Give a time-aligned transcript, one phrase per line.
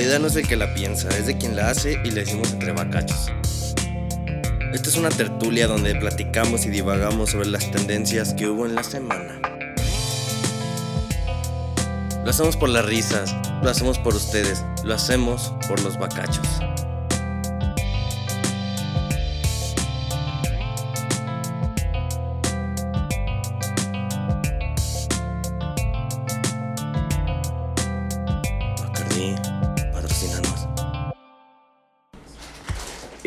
[0.00, 2.22] La idea no es de que la piensa, es de quien la hace y le
[2.22, 3.30] decimos entre bacachos.
[4.72, 8.82] Esta es una tertulia donde platicamos y divagamos sobre las tendencias que hubo en la
[8.82, 9.38] semana.
[12.24, 16.48] Lo hacemos por las risas, lo hacemos por ustedes, lo hacemos por los bacachos.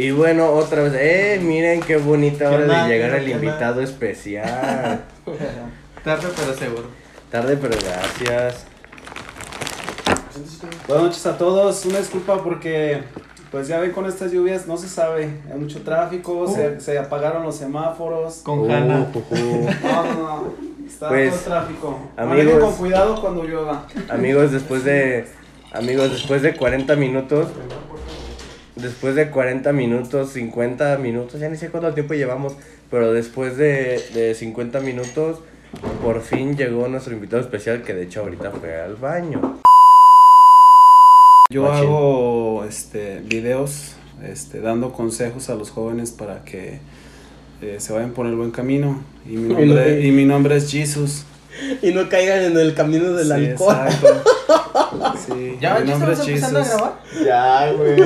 [0.03, 3.79] Y bueno, otra vez, eh, miren qué bonita ¿Qué hora de llegar ¿Qué el invitado
[3.81, 5.05] especial.
[6.03, 6.83] Tarde pero seguro.
[7.31, 8.65] Tarde, pero gracias.
[10.89, 11.85] Buenas noches a todos.
[11.85, 13.01] Una disculpa porque,
[13.49, 15.29] pues ya ven con estas lluvias, no se sabe.
[15.49, 18.41] Hay mucho tráfico, se, se apagaron los semáforos.
[18.43, 19.07] Con Uh, Hanna.
[19.13, 19.69] uh, uh.
[19.83, 20.53] No, no, no.
[20.85, 21.99] Está Pues, todo tráfico.
[22.17, 23.87] amigos- con cuidado cuando llueva.
[24.09, 25.27] Amigos, después de.
[25.71, 27.47] Amigos, después de 40 minutos.
[28.83, 32.57] Después de 40 minutos, 50 minutos, ya ni sé cuánto tiempo llevamos,
[32.91, 35.39] pero después de, de 50 minutos,
[36.03, 39.61] por fin llegó nuestro invitado especial que de hecho ahorita fue al baño.
[41.49, 41.83] Yo Machín.
[41.87, 46.79] hago este, videos este, dando consejos a los jóvenes para que
[47.61, 49.01] eh, se vayan por el buen camino.
[49.25, 51.25] Y mi nombre, y mi nombre es Jesus.
[51.81, 53.75] Y no caigan en el camino del Sí, alcohol.
[53.85, 54.23] exacto.
[55.25, 56.77] Sí, ¿Ya, mi ya nombre estamos es empezando a Jesus.
[56.77, 56.99] grabar?
[57.25, 57.97] Ya, güey.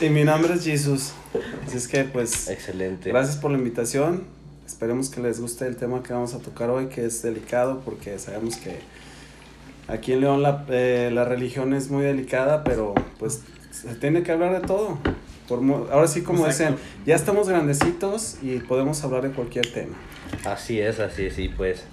[0.06, 1.12] Y mi nombre es Jesus.
[1.66, 3.08] Así es que, pues, Excelente.
[3.10, 4.24] gracias por la invitación.
[4.66, 8.18] Esperemos que les guste el tema que vamos a tocar hoy, que es delicado, porque
[8.18, 8.80] sabemos que
[9.88, 14.32] aquí en León la, eh, la religión es muy delicada, pero pues se tiene que
[14.32, 14.98] hablar de todo.
[15.48, 16.74] Por mo- ahora sí, como Exacto.
[16.74, 19.94] dicen, ya estamos grandecitos y podemos hablar de cualquier tema.
[20.44, 21.84] Así es, así es, sí, pues.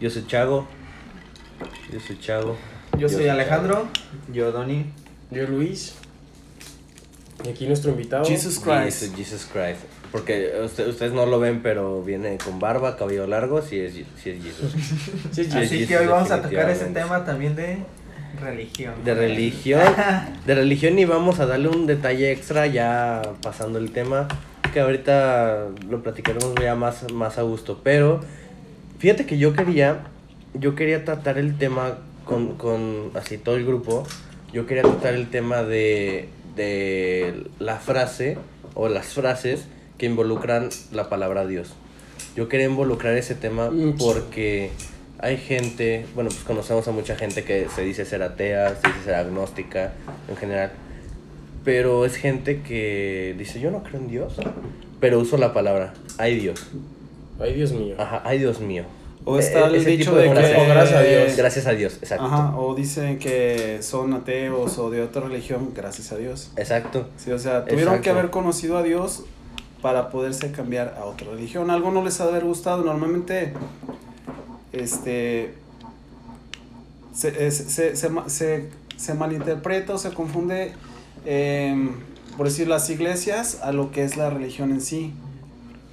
[0.00, 0.66] Yo soy Chago.
[1.92, 2.56] Yo soy Chago.
[2.98, 3.86] Yo soy soy Alejandro.
[4.32, 4.86] Yo Doni.
[5.30, 5.94] Yo, Luis.
[7.44, 8.24] Y aquí nuestro invitado.
[8.24, 9.16] Jesus Jesus, Christ.
[9.16, 9.80] Jesus Christ.
[10.10, 14.30] Porque usted- ustedes no lo ven, pero viene con barba, cabello largo, sí es, sí
[14.30, 14.72] es Jesus.
[15.32, 17.78] Sí, Sí, Así sí, que hoy vamos a tocar ese tema también de
[18.40, 18.94] religión.
[19.04, 19.80] De religión.
[20.46, 24.26] De religión y vamos a darle un detalle extra ya pasando el tema.
[24.78, 27.80] Que ahorita lo platicaremos ya más, más a gusto.
[27.82, 28.20] Pero
[29.00, 30.04] fíjate que yo quería.
[30.54, 34.06] Yo quería tratar el tema con, con así todo el grupo.
[34.52, 38.38] Yo quería tratar el tema de, de la frase
[38.74, 39.64] o las frases
[39.98, 41.74] que involucran la palabra Dios.
[42.36, 43.98] Yo quería involucrar ese tema Mm.
[43.98, 44.70] porque
[45.18, 49.04] hay gente, bueno, pues conocemos a mucha gente que se dice ser atea, se dice
[49.06, 49.92] ser agnóstica
[50.28, 50.70] en general,
[51.68, 54.32] pero es gente que dice yo no creo en Dios,
[55.00, 56.66] pero uso la palabra, ay Dios,
[57.38, 57.94] Ay, Dios mío.
[57.98, 58.84] ajá, ay Dios mío.
[59.26, 60.34] O está Eh, el ese dicho tipo de que...
[60.34, 61.36] Gracias a Dios.
[61.36, 62.24] Gracias a Dios, exacto.
[62.24, 66.50] Ajá, o dicen que son ateos o de otra religión, gracias a Dios.
[66.56, 67.06] Exacto.
[67.18, 68.02] Sí, o sea, tuvieron Exacto.
[68.04, 69.24] que haber conocido a Dios
[69.82, 71.70] para poderse cambiar a otra religión.
[71.70, 72.82] Algo no les ha de haber gustado.
[72.82, 73.52] Normalmente,
[74.72, 75.52] este,
[77.14, 80.72] se, se, se, se- se malinterpreta o se confunde,
[81.32, 81.90] em,
[82.38, 85.12] por decir, las iglesias a lo que es la religión en sí.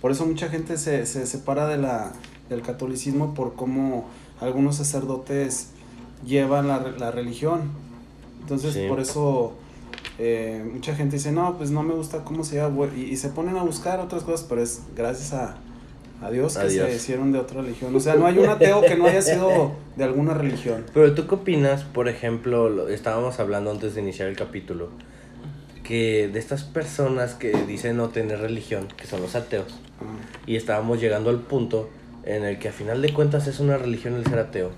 [0.01, 2.13] Por eso mucha gente se, se separa de la,
[2.49, 4.07] del catolicismo por cómo
[4.39, 5.69] algunos sacerdotes
[6.25, 7.61] llevan la, la religión.
[8.41, 8.85] Entonces, Sí.
[8.87, 9.53] por eso
[10.19, 13.29] eh, mucha gente dice, no, pues no me gusta cómo se llama, y, y se
[13.29, 15.57] ponen a buscar otras cosas, pero es gracias a,
[16.21, 17.93] a Dios A que se hicieron de otra religión.
[17.95, 20.85] O sea, no hay un ateo que no haya sido de alguna religión.
[20.93, 24.89] Pero tú qué opinas, por ejemplo, lo- estábamos hablando antes de iniciar el capítulo,
[25.87, 29.79] que de estas personas que dicen no tener religión, que son los ateos,
[30.47, 31.89] y estábamos llegando al punto
[32.25, 34.71] en el que a final de cuentas es una religión el ser ateo,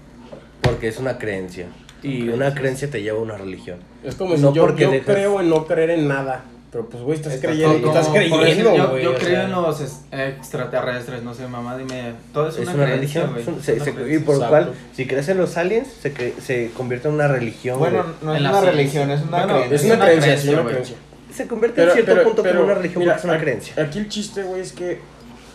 [0.62, 1.68] porque es una creencia,
[2.04, 3.80] y una creencia te lleva a una religión.
[4.04, 6.44] Es como No si yo, porque yo dejas- creo en no creer en nada.
[6.72, 7.82] Pero pues, güey, estás Está creyendo.
[7.82, 9.04] como- estás creyendo, yo, güey.
[9.04, 9.44] yo o creo sea.
[9.46, 12.14] en los es- extraterrestres, no sé, mamá, dime.
[12.34, 14.48] Todo es Es una, una, creencia, religión, es un- se- una se- y por lo
[14.50, 17.80] cual, si crees en los aliens, se, cre- se convierte en una religión.
[17.80, 18.72] Bueno, no es una ciencia.
[18.72, 19.76] religión, es una Bueno, creencia.
[19.76, 20.96] Es una creencia, es una creencia.
[21.34, 23.74] se convierte en cierto punto como una religión mira, porque es una aquí- creencia.
[23.84, 25.00] Aquí el chiste, güey, es que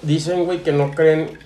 [0.03, 1.39] dicen, güey, que no creen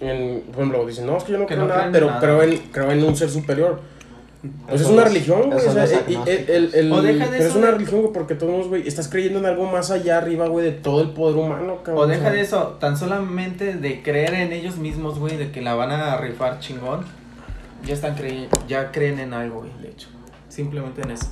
[0.00, 0.40] en.
[0.42, 2.20] Por ejemplo, dicen, no, es que yo no Que creo en no nada, pero nada.
[2.20, 3.80] creo, en, creo en un ser superior.
[4.66, 5.58] Pues Eso es una religión, güey.
[5.58, 5.84] eso O sea,
[6.26, 8.88] el- el- O deja de pero es eso una de- religión, güey, porque todos, güey,
[8.88, 12.04] estás creyendo en algo más allá arriba, güey, de todo el poder humano, cabrón.
[12.04, 15.60] O deja sea, de eso, tan solamente de creer en ellos mismos, güey, de que
[15.62, 17.04] la van a rifar chingón,
[17.86, 20.08] ya están creyendo, ya creen en algo, güey, de hecho.
[20.48, 21.26] Simplemente en eso.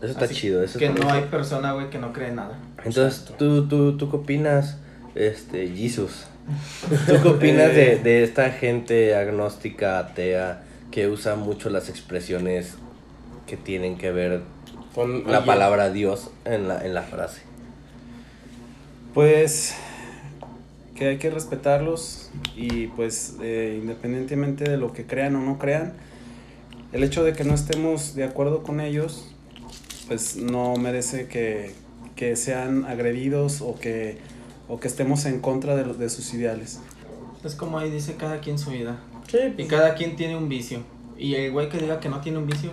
[0.00, 0.62] Eso está Así chido.
[0.64, 2.58] Eso que está- no hay persona, güey, que no cree en nada.
[2.82, 4.78] Entonces, ¿tú, tú, ¿tú qué opinas,
[5.14, 6.24] este, Jesus?
[7.06, 12.74] ¿Tú qué opinas de, de esta gente agnóstica, atea, que usa mucho las expresiones
[13.46, 14.42] que tienen que ver
[14.94, 17.42] Con la oye, palabra Dios en la, en la frase.
[19.14, 19.74] Pues
[20.94, 25.94] que hay que respetarlos y pues eh, independientemente de lo que crean o no crean,
[26.92, 29.32] el hecho de que no estemos de acuerdo con ellos,
[30.08, 31.72] pues no merece que,
[32.16, 34.18] que sean agredidos o que,
[34.68, 36.80] o que estemos en contra de, los- de sus ideales.
[37.44, 38.98] Es como ahí dice cada quien su vida.
[39.30, 40.80] Sí, Y pues, cada quien tiene un vicio.
[41.18, 42.70] Y el güey que diga que no tiene un vicio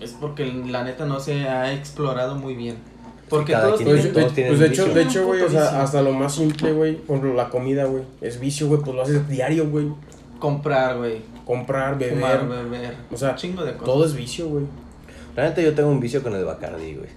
[0.00, 2.76] es porque la neta no se ha explorado muy bien.
[3.28, 4.14] Porque cada todos quien Pues, tienen...
[4.14, 4.94] de, todos tienen pues, de un hecho, vicio.
[4.94, 8.02] de hecho, güey, o sea, hasta lo más simple, güey, por ejemplo, la comida, güey,
[8.20, 9.88] es vicio, güey, pues lo haces diario, güey.
[10.38, 11.22] comprar, güey.
[11.44, 12.94] Comprar, beber, Fumar, beber.
[13.12, 13.84] o sea, chingo de cosas.
[13.84, 14.64] todo es vicio, güey.
[15.36, 17.10] Realmente yo tengo un vicio con el Bacardi, güey.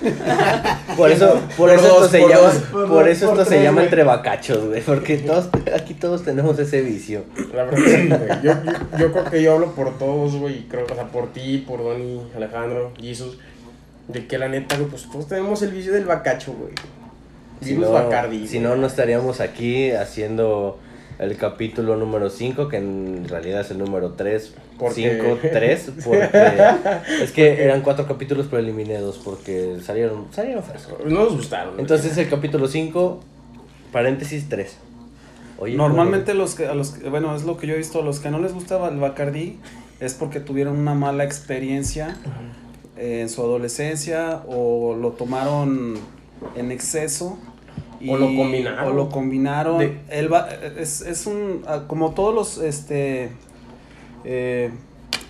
[0.96, 2.54] por eso, por, Por eso dos, esto se por llama, dos,
[2.88, 3.84] por, eso por esto se llama güey.
[3.86, 7.24] entre bacachos, güey, porque todos, aquí todos tenemos ese vicio.
[7.52, 8.42] La verdad, sí, güey.
[8.42, 11.58] Yo, yo, yo creo que yo hablo por todos, güey, creo, o sea, por ti,
[11.66, 13.38] por Donny, Alejandro, Jesus,
[14.06, 16.72] de que la neta, güey, pues todos tenemos el vicio del bacacho, güey.
[17.60, 18.46] Si no, Bacardi.
[18.46, 18.70] si güey.
[18.70, 20.78] no, no estaríamos aquí haciendo
[21.20, 24.54] el capítulo número 5, que en realidad es el número 3.
[24.78, 25.48] ¿Por 5, qué?
[25.48, 26.28] 3, porque
[27.22, 30.88] es que eran cuatro capítulos, pero eliminé dos porque salieron, salieron feos.
[31.04, 31.78] No nos gustaron.
[31.78, 33.20] Entonces el capítulo 5,
[33.92, 34.76] paréntesis 3.
[35.58, 38.02] Oye, Normalmente los que, a los que- bueno, es lo que yo he visto, a
[38.02, 39.58] los que no les gustaba el Bacardi
[40.00, 42.16] es porque tuvieron una mala experiencia
[42.96, 45.98] eh, en su adolescencia o lo tomaron
[46.56, 47.38] en exceso.
[48.08, 48.86] O lo combinaron.
[48.92, 49.78] O lo combinaron.
[49.78, 50.48] De- ba-
[50.78, 53.30] es, es un, ah, como todos los este,
[54.24, 54.70] eh,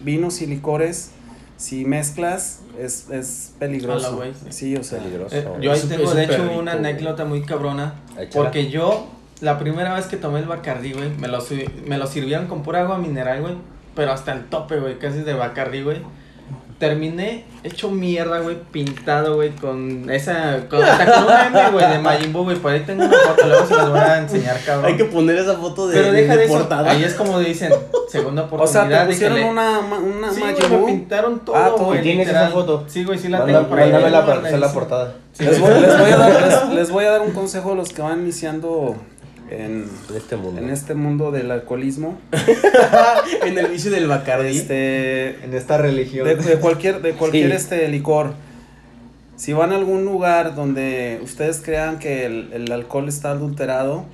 [0.01, 1.11] vinos y licores,
[1.57, 4.23] si mezclas es, es peligroso.
[4.51, 4.99] Sí, o sea.
[5.01, 5.37] Peligroso.
[5.37, 7.95] Eh, yo ahí tengo de hecho una anécdota muy cabrona.
[8.19, 8.31] Échala.
[8.45, 9.09] Porque yo,
[9.41, 11.39] la primera vez que tomé el Bacardi, güey, me lo,
[11.87, 13.55] me lo sirvieron con pura agua mineral, güey.
[13.95, 15.99] Pero hasta el tope, güey, casi de Bacardi, güey.
[16.81, 20.67] Terminé hecho mierda, güey, pintado, güey, con esa.
[20.71, 22.57] Con, hasta con una M, güey, de Majin Buu, güey.
[22.57, 24.87] Por ahí tengo una foto, luego se las voy a enseñar, cabrón.
[24.87, 26.55] Hay que poner esa foto de, Pero de- deja de de eso.
[26.55, 26.91] portada.
[26.91, 27.71] Ahí es como dicen,
[28.09, 28.89] segunda O oportunidad.
[28.89, 30.87] sea, te pusieron déjale- una, una Sí, Majin Buu.
[30.87, 32.47] pintaron todo, Ah, ¿tú güey, tienes literal.
[32.47, 32.85] esa foto?
[32.89, 33.93] Sí, güey, sí la tengo por ahí.
[33.93, 35.13] Mándamela para güey, hacer la portada.
[35.35, 37.75] Sí, Les voy, les voy a dar, les, les voy a dar un consejo a
[37.75, 38.97] los que van iniciando
[39.51, 40.61] en, En este mundo.
[40.61, 42.19] en este mundo del alcoholismo.
[43.45, 44.57] en el vicio del Bacardi.
[44.57, 46.27] Este, En esta religión.
[46.27, 47.57] de, de cualquier, de cualquier Sí.
[47.57, 48.35] este licor.
[49.37, 54.05] Si van a algún lugar donde ustedes crean que el, el alcohol está adulterado,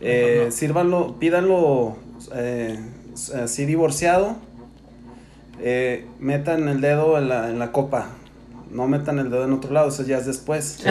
[0.00, 0.50] eh, Ajá.
[0.52, 1.96] sírvanlo, pídanlo
[2.34, 2.78] eh,
[3.42, 4.36] así divorciado,
[5.60, 8.08] eh, metan el dedo en la, en la copa,
[8.70, 10.78] no metan el dedo en otro lado, eso ya es después.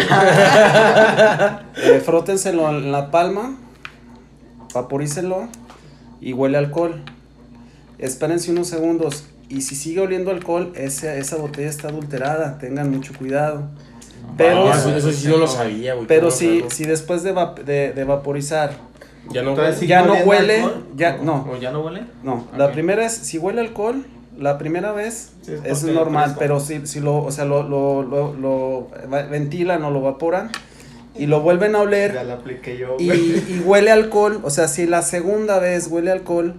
[1.78, 3.56] Eh, frótenselo en la palma,
[4.76, 5.48] vaporícelo
[6.22, 7.02] y huele alcohol.
[7.98, 13.14] Espérense unos segundos y si sigue oliendo alcohol, esa, esa botella está adulterada, tengan mucho
[13.18, 13.64] cuidado.
[14.38, 16.08] Pero, Ah, eso, eso sí no lo sabía, güey.
[16.08, 17.34] pero ¿cómo si, después de,
[17.94, 18.74] de vaporizar,
[19.30, 19.56] Ya no.
[19.74, 20.86] ¿sigue Ya no huele, alcohol?
[20.96, 21.48] ya- ¿O- no.
[21.52, 22.04] ¿O ya no huele?
[22.24, 24.06] no, la primera es, si huele alcohol,
[24.38, 28.34] la primera vez Sí, es normal, pero si, si lo, o sea, lo, lo, lo,
[28.34, 30.50] lo va- ventilan o lo evaporan
[31.18, 32.98] y lo vuelven a oler, Ya la apliqué yo.
[33.00, 36.56] y, y huele alcohol, o sea, si la segunda vez huele alcohol,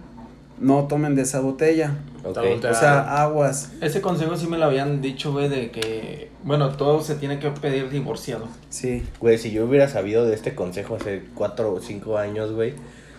[0.59, 1.99] no tomen de esa botella.
[2.25, 2.39] Ok.
[2.45, 3.71] Está O sea, aguas.
[3.81, 7.51] Ese consejo sí me lo habían dicho, güey, de que, bueno, todo se tiene que
[7.51, 8.49] pedir divorciado.
[8.69, 9.05] Sí.
[9.21, 12.75] Güey, si yo hubiera sabido de este consejo hace 4 o 5 años, güey,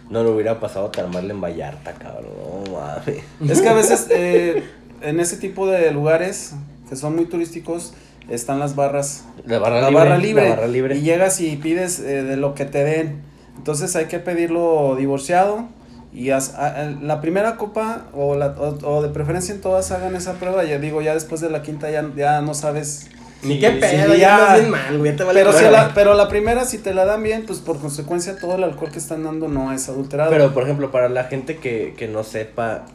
[0.10, 2.32] no lo hubiera pasado a armarle en Vallarta, cabrón.
[2.66, 3.24] No mames.
[3.52, 4.64] Es que a veces eh,
[5.02, 6.54] en ese tipo de lugares
[6.90, 7.94] que son muy turísticos
[8.30, 10.04] están las barras, La barra la libre.
[10.04, 10.98] barra libre, La barra libre.
[10.98, 13.22] y llegas y pides eh, de lo que te den.
[13.58, 15.66] Entonces hay que pedirlo divorciado
[16.14, 19.92] y haz- a- a- la primera copa o, la, o, o de preferencia en todas
[19.92, 20.64] hagan esa prueba.
[20.64, 23.10] Ya digo, ya después de la quinta ya, ya no sabes.
[23.44, 25.12] Ni Sí, qué sí, pedo, ya- ya andas bien mal, güey.
[25.12, 27.60] ya te vale Pero, si la, pero la primera, si te la dan bien, pues
[27.60, 30.32] por consecuencia todo el alcohol que están dando no es adulterado.
[30.32, 32.86] Pero, por ejemplo, para la gente que, que no sepa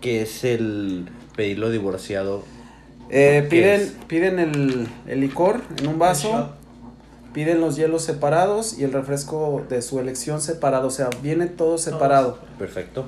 [0.00, 2.42] qué es el pedirlo divorciado,
[3.10, 6.50] Eh, ¿Qué piden piden el, el licor en un vaso,
[7.32, 11.78] piden los hielos separados y el refresco de su elección separado, o sea, viene todo
[11.78, 12.38] separado.
[12.58, 13.06] perfecto.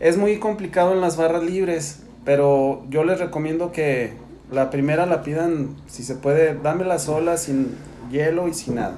[0.00, 4.14] Es muy complicado en las barras libres, pero yo les recomiendo que
[4.50, 7.76] la primera la pidan, si se puede, dámela sola, sin
[8.10, 8.96] hielo y sin nada.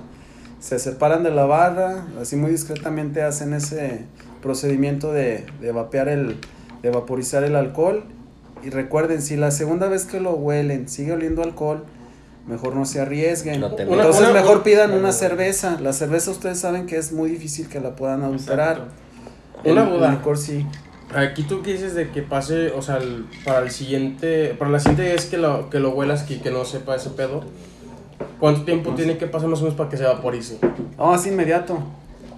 [0.61, 4.04] Se separan de la barra, así muy discretamente hacen ese
[4.40, 6.37] procedimiento de, de vapear el,
[6.82, 8.04] de vaporizar el alcohol.
[8.62, 11.85] Y recuerden, si la segunda vez que lo huelen sigue oliendo alcohol,
[12.47, 13.61] mejor no se arriesguen.
[13.61, 15.78] No Entonces una- mejor pidan una- una cerveza.
[15.81, 18.88] La cerveza ustedes saben que es muy difícil que la puedan adulterar.
[19.64, 20.11] El- Una el duda.
[20.12, 20.66] licor sí.
[21.14, 24.78] Aquí tú qué dices de que pase, o sea, el- para el siguiente, para la
[24.81, 27.42] siguiente vez que lo, que lo huelas y que no sepa ese pedo,
[28.40, 30.59] ¿cuánto tiempo tiene que pasar más o menos para que se vaporice?
[30.97, 31.78] No, es inmediato.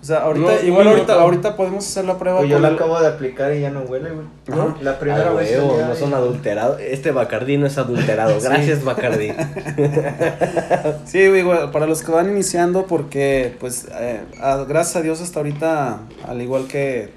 [0.04, 2.74] O sea, ahorita, No, igual ahorita, ahorita podemos hacer la prueba Pues yo la el-
[2.74, 4.26] acabo de aplicar y ya no huele, güey.
[4.52, 4.76] Ajá.
[4.82, 5.52] La primera Ah, vez.
[5.52, 6.78] huevo, no son adulterados.
[6.78, 8.38] Este Bacardí no es adulterado.
[8.42, 9.32] Gracias, Bacardí.
[11.06, 15.20] Sí, güey, güey, para los que van iniciando, porque, pues, eh, a- gracias a Dios
[15.22, 17.10] hasta ahorita, al igual que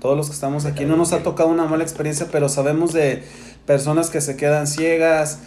[0.00, 3.22] todos los que estamos aquí, no nos ha tocado una mala experiencia, pero sabemos de
[3.64, 5.38] personas que se quedan ciegas.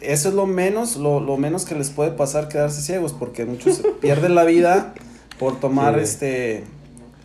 [0.00, 3.82] Eso es lo menos, lo, lo menos que les puede pasar quedarse ciegos, porque muchos
[4.00, 4.94] pierden la vida
[5.40, 6.00] por tomar Sí.
[6.02, 6.64] este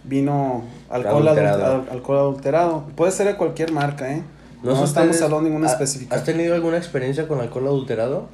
[0.03, 1.85] vino, alcohol Adulterado.
[1.91, 2.83] alcohol adulterado.
[2.95, 4.23] Puede ser de cualquier marca, ¿eh?
[4.63, 6.15] No, sé estamos hablando de ninguna ¿ha- específica.
[6.15, 8.27] ¿Has tenido alguna experiencia con alcohol adulterado?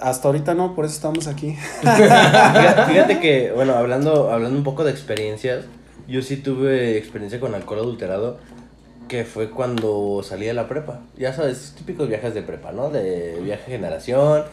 [0.00, 1.54] Hasta ahorita no, por eso estamos aquí.
[1.82, 5.64] Fíjate, fíjate que, bueno, hablando, hablando un poco de experiencias,
[6.08, 8.38] yo sí tuve experiencia con alcohol adulterado,
[9.08, 11.00] que fue cuando salí de la prepa.
[11.18, 12.88] Ya sabes, típicos viajes de prepa, ¿no?
[12.88, 14.44] De viaje generación,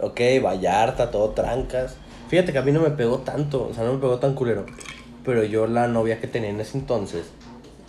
[0.00, 1.96] ok, Vallarta, todo trancas.
[2.28, 4.64] Fíjate que a mí no me pegó tanto, o sea, no me pegó tan culero.
[5.24, 7.24] Pero yo, la novia que tenía en ese entonces,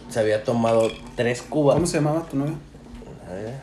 [0.10, 1.76] se había tomado tres cubas.
[1.76, 2.54] ¿Cómo se llamaba tu novia?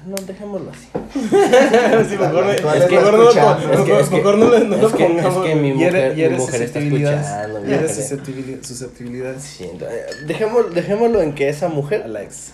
[0.07, 0.89] No, dejémoslo así.
[2.09, 3.31] Sí, mejor, es que mejor no, lo-.
[3.31, 5.45] Es que, es que, mejor no, le- no lo es que, es pongamos.
[5.47, 7.61] que mi mujer, mi mujer está escuchando.
[7.61, 9.43] mi mujer- susceptibili- susceptibilidades.
[9.43, 12.53] Sí, entonces, dejémoslo, dejémoslo en que esa mujer Alex.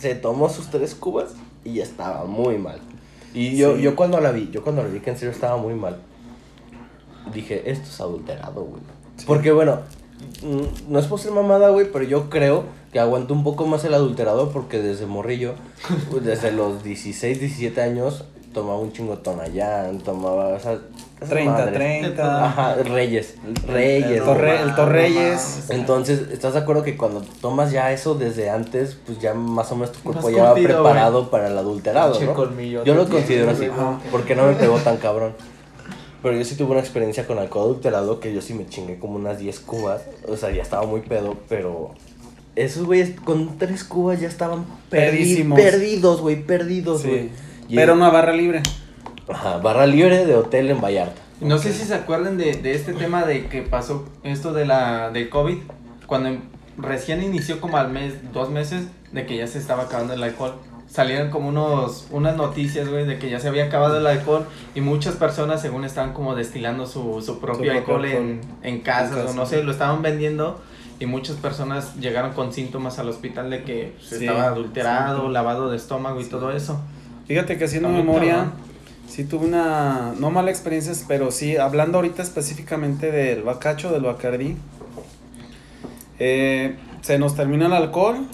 [0.00, 1.30] se tomó sus tres cubas
[1.64, 2.80] y estaba muy mal.
[3.34, 3.82] Y yo, Sí.
[3.82, 5.98] yo cuando la vi, yo cuando la vi que en serio estaba muy mal,
[7.32, 8.82] dije, esto es adulterado, güey.
[9.26, 9.80] Porque bueno,
[10.88, 13.94] no es por ser mamada, güey, pero yo creo que aguanto un poco más el
[13.94, 15.54] adulterado porque desde morrillo,
[16.22, 20.78] desde los 16, 17 años, tomaba un chingo Tonayán, tomaba, o sea,
[21.22, 21.74] esas 30, madres.
[21.74, 22.44] 30.
[22.44, 23.36] Ajá, Reyes,
[23.66, 24.10] Reyes.
[24.10, 25.70] El, Torre, el Torreyes.
[25.70, 29.76] Entonces, ¿estás de acuerdo que cuando tomas ya eso desde antes, pues ya más o
[29.76, 32.34] menos tu cuerpo ya va preparado para el adulterado, Pinche ¿no?
[32.34, 32.84] colmillo.
[32.84, 33.68] Yo lo considero así,
[34.10, 35.34] porque no me pegó tan cabrón.
[36.22, 39.16] Pero yo sí tuve una experiencia con alcohol adulterado que yo sí me chingué como
[39.16, 40.02] unas 10 cubas.
[40.28, 41.94] O sea, ya estaba muy pedo, pero
[42.54, 45.60] esos güeyes con tres cubas ya estaban perdi- Perdísimos.
[45.60, 47.30] perdidos, güey, perdidos, güey.
[47.68, 47.74] Sí.
[47.74, 48.62] Pero una barra libre.
[49.28, 51.20] Ajá, barra libre de hotel en Vallarta.
[51.40, 55.10] No sé si se acuerdan de, de este tema de que pasó esto de la
[55.10, 55.58] del COVID,
[56.06, 56.40] cuando em-
[56.78, 60.54] recién inició como al mes, dos meses, de que ya se estaba acabando el alcohol.
[60.92, 64.44] Salieron como unos, unas noticias, güey, de que ya se había acabado el alcohol
[64.74, 68.40] y muchas personas según estaban como destilando su, su propio propio alcohol en, alcohol.
[68.62, 69.34] en casas En o casa.
[69.36, 70.60] no sé, lo estaban vendiendo
[71.00, 75.32] y muchas personas llegaron con síntomas al hospital de que Sí, estaba adulterado, sí.
[75.32, 76.78] lavado de estómago y todo eso.
[77.26, 78.50] Fíjate que haciendo memoria,
[79.08, 84.56] sí tuve una, no mala experiencia, pero sí, hablando ahorita específicamente del bacacho, del bacardí,
[86.18, 88.26] eh, se nos terminó el alcohol,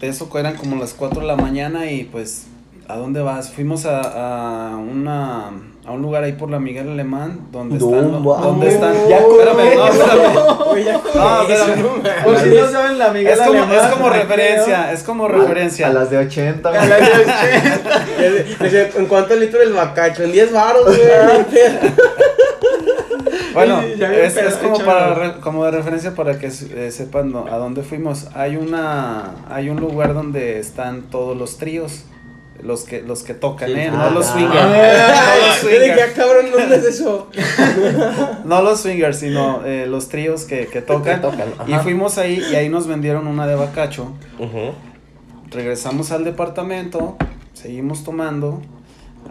[0.00, 2.46] eso eran como las 4 de la mañana y pues,
[2.88, 3.50] ¿a dónde vas?
[3.50, 5.48] Fuimos a, a una,
[5.86, 8.42] a un lugar ahí por la Miguel Alemán, donde No están, mames.
[8.42, 10.30] donde están, Ya espérame, no, espérame.
[11.14, 12.24] No.
[12.24, 15.28] Por si no saben, la Miguel Es como, Alemán, es como referencia, es como A
[15.28, 15.90] referencia.
[15.90, 18.04] las de 80, A las de 80.
[18.64, 20.22] Decía, ¿En cuánto el litro del bacacho?
[20.22, 20.98] En 10 baros, güey.
[23.54, 27.82] Bueno, es, es como para como de referencia para que eh, sepan no- a dónde
[27.82, 28.28] fuimos.
[28.34, 32.04] Hay una hay un lugar donde están todos los tríos,
[32.62, 33.90] los que los que tocan, Sí, ¿eh?
[33.90, 34.32] no los Ah.
[34.32, 34.56] swingers.
[34.62, 37.28] Ah, no los swingers, ah, cabrón, ¿dónde es eso?
[38.44, 41.20] no los swingers, sino eh, los tríos que, que tocan.
[41.20, 44.12] tocan, y fuimos ahí y ahí nos vendieron una de bacacho.
[45.50, 47.16] Regresamos al departamento,
[47.54, 48.62] seguimos tomando.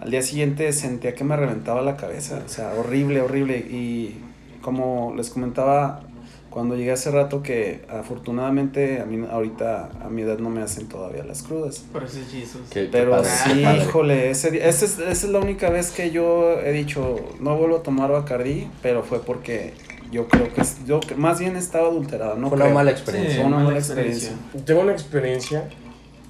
[0.02, 3.58] Al día siguiente sentía que me reventaba la cabeza, o sea, horrible, horrible.
[3.58, 4.18] Y
[4.62, 6.02] como les comentaba
[6.50, 10.88] cuando llegué hace rato que afortunadamente a mí ahorita a mi edad no me hacen
[10.88, 11.80] todavía las crudas.
[11.94, 12.62] Por eso es Jesus.
[12.70, 16.60] Qué- qué Pero sí, híjole, ese, ese es, esa es la única vez que yo
[16.60, 19.74] he dicho no vuelvo a tomar Bacardí, pero fue porque
[20.12, 22.76] yo creo que yo más bien estaba adulterada, no Fue una creo.
[22.76, 23.36] mala Sí, experiencia.
[23.38, 24.32] Fue una mala mala experiencia.
[24.66, 25.70] Tengo una experiencia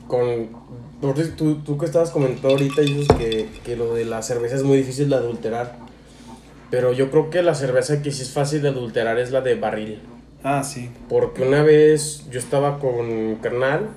[0.10, 0.50] con.
[1.00, 4.64] porque Tú, tú que estabas comentando ahorita, dices que, que lo de la cerveza es
[4.64, 5.78] muy difícil de adulterar.
[6.70, 9.56] Pero yo creo que la cerveza que sí es fácil de adulterar es la de
[9.56, 10.00] barril.
[10.44, 10.90] Ah, sí.
[11.08, 13.88] Porque una vez yo estaba con carnal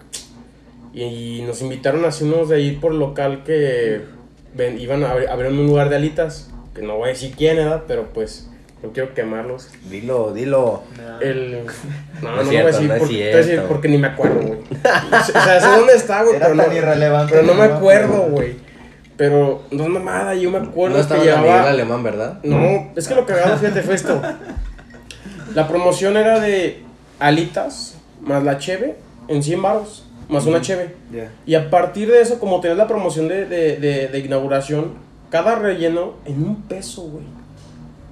[0.95, 4.03] y nos invitaron así unos de ahí por local que
[4.55, 6.51] ven- iban a abrir, un lugar de alitas.
[6.75, 8.49] Que no voy a decir quién era, pero pues
[8.83, 9.69] no quiero quemarlos.
[9.89, 10.83] Dilo, dilo.
[11.21, 11.65] El...
[12.23, 13.69] No, No no, es lo voy a cierto, decir, no voy a decir cierto.
[13.69, 14.59] porque ni me acuerdo, güey.
[15.13, 18.55] O sea, sé dónde está, güey, Era pero no, pero no me no acuerdo, güey.
[19.17, 21.69] Pero no es mamada, yo me acuerdo No estaba que Miguel llevaba...
[21.71, 22.39] Alemán, ¿verdad?
[22.43, 24.21] No, es que lo cagado, fíjate, fue esto.
[25.55, 26.83] La promoción era de
[27.19, 28.97] alitas más la cheve
[29.29, 30.95] en 100 baros, más una cheve.
[31.13, 31.31] Ya.
[31.45, 34.95] Y a partir de eso, como tenías la promoción de, de, de, de inauguración,
[35.31, 37.25] cada relleno en un peso, güey.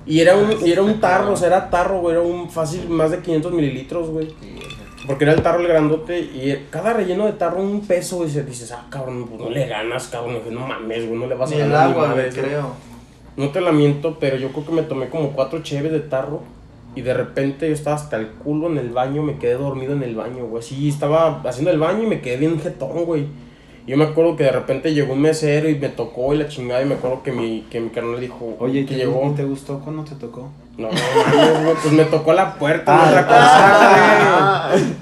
[0.07, 2.89] Y era un, y era un tarro, o sea, era tarro, güey, era un fácil
[2.89, 4.29] más de 500 mililitros, güey.
[5.07, 8.31] Porque era el tarro el grandote y cada relleno de tarro un peso, güey.
[8.31, 10.35] y Dices, ah, cabrón, pues no le ganas, cabrón.
[10.37, 12.31] Dije, no mames, güey, no le vas a Ni el ganar ni agua, güey.
[12.31, 12.73] creo.
[13.37, 16.43] No te la miento, pero yo creo que me tomé como cuatro cheves de tarro.
[16.95, 20.03] Y de repente yo estaba hasta el culo en el baño, me quedé dormido en
[20.03, 20.63] el baño, güey.
[20.63, 23.27] Sí, estaba haciendo el baño y me quedé bien jetón, güey.
[23.91, 26.81] Yo me acuerdo que de repente llegó un mesero y me tocó y la chingada.
[26.81, 29.35] Y me acuerdo que mi, que mi carnal dijo, Oye, que ¿te, llegó.
[29.37, 30.49] ¿te gustó cuando te tocó?
[30.79, 34.95] No, no, pues me tocó la puerta, Ah, otra Ah, cosa, güey.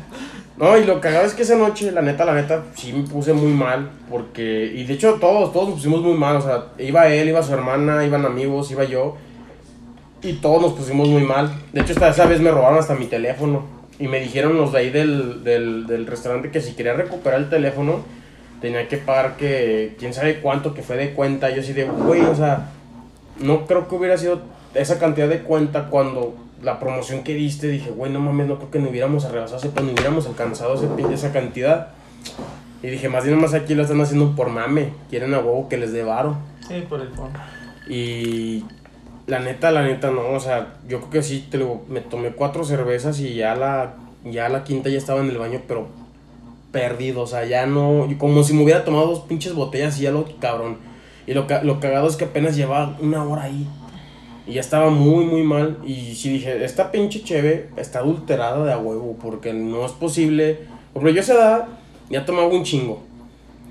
[0.57, 3.35] No, y lo cagado es que esa noche, la neta, la neta, sí me puse
[3.35, 3.91] muy mal.
[4.09, 6.37] Porque, y de hecho, todos, todos nos pusimos muy mal.
[6.37, 9.17] O sea, iba él, iba su hermana, iban amigos, iba yo.
[10.23, 11.53] Y todos nos pusimos muy mal.
[11.75, 13.67] De hecho, esta esa vez me robaron hasta mi teléfono.
[13.99, 17.51] Y me dijeron los de ahí del, del, del restaurante que si quería recuperar el
[17.51, 18.01] teléfono,
[18.61, 21.51] tenía que pagar que quién sabe cuánto que fue de cuenta.
[21.51, 22.71] Yo así de, güey, o sea,
[23.41, 24.41] no creo que hubiera sido
[24.75, 28.71] esa cantidad de cuenta cuando la promoción que diste, dije, güey, no mames, no creo
[28.71, 31.89] que no hubiéramos rebasado ese, no hubiéramos alcanzado ese, esa cantidad.
[32.83, 35.77] Y dije, más bien más aquí lo están haciendo por mame, quieren a huevo que
[35.77, 36.37] les dé varo.
[36.67, 37.39] Sí, por el fondo.
[37.89, 38.65] Y
[39.27, 42.31] la neta, la neta, no, o sea, yo creo que sí, te lo, me tomé
[42.31, 45.89] cuatro cervezas y ya la, ya la quinta ya estaba en el baño, pero
[46.73, 50.11] perdido, o sea, ya no, como si me hubiera tomado dos pinches botellas y ya
[50.11, 50.79] lo cabrón.
[51.27, 53.67] Y lo, lo cagado es que apenas llevaba una hora ahí.
[54.47, 55.79] Y ya estaba muy, muy mal.
[55.85, 60.61] Y sí dije, esta pinche cheve está adulterada de a huevo, porque no es posible.
[60.95, 61.69] Porque yo a esa
[62.09, 63.08] ya tomaba un chingo.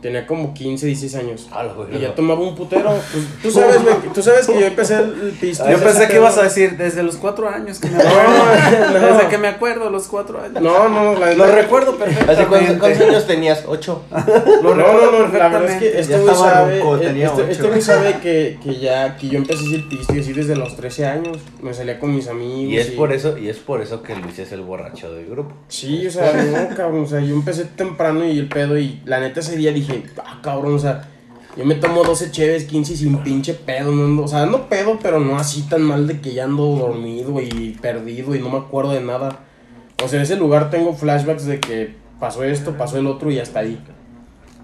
[0.02, 1.48] Tenía como 15, 16 años.
[1.52, 1.98] A la verga.
[1.98, 2.90] Y ya tomaba un putero.
[3.12, 5.68] Pues, tú sabes, que- tú sabes que yo empecé el, el pisto.
[5.70, 8.94] Yo pensé que ibas a decir desde los cuatro años que me acuerdo.
[9.00, 9.08] no.
[9.16, 10.62] Desde que me acuerdo, los cuatro años.
[10.62, 12.80] No, no, la Lo recuerdo ¿Hace cuántos, perfectamente.
[12.80, 13.64] cuántos años tenías?
[13.68, 14.04] ¿Ocho?
[14.62, 17.82] Lo No, recuerdo no, no, la verdad es que este güey sabe, eh, este, este
[17.82, 21.06] sabe que, que ya, que yo empecé a el pisto y así desde los 13
[21.08, 21.38] años.
[21.62, 22.72] Me salía con mis amigos.
[22.74, 25.54] Y es por eso, y es por eso que Luis es el borracho del grupo.
[25.70, 29.20] Sí, o sea, no, cabrón, o sea, yo empecé temprano y el pedo y la
[29.20, 29.87] neta ese día dije,
[30.24, 31.08] ah, cabrón, o sea,
[31.56, 34.68] yo me tomo 12 cheves, 15 y sin pinche pedo, no, ando- o sea, ando
[34.70, 38.50] pedo, pero no así tan mal de que ya ando dormido y perdido y no
[38.50, 39.40] me acuerdo de nada.
[40.04, 43.40] O sea, en ese lugar tengo flashbacks de que pasó esto, pasó el otro y
[43.40, 43.80] hasta ahí.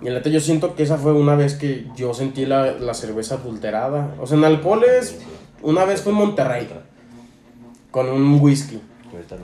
[0.02, 2.94] Y la neta yo siento que esa fue una vez que yo sentí la, la
[2.94, 4.14] cerveza adulterada.
[4.22, 5.18] O sea, en alcoholes,
[5.62, 6.68] una vez fue en Monterrey,
[7.90, 8.82] con un whisky.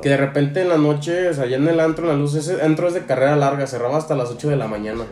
[0.01, 2.35] Que de repente en la noche, o sea, ya en el antro, en la luz,
[2.35, 5.03] ese antro es de carrera larga, cerraba hasta las 8 de la mañana.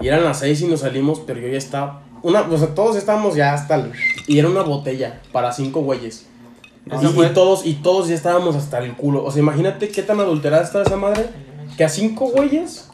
[0.00, 2.02] Y eran las 6 y nos salimos, pero yo ya estaba.
[2.22, 3.92] Una, o sea, todos estábamos ya hasta el.
[4.26, 6.26] Y era una botella para cinco güeyes.
[6.86, 9.24] Y, todos, y todos ya estábamos hasta el culo.
[9.24, 11.26] O sea, imagínate qué tan adulterada está esa madre.
[11.76, 12.90] Que a cinco güeyes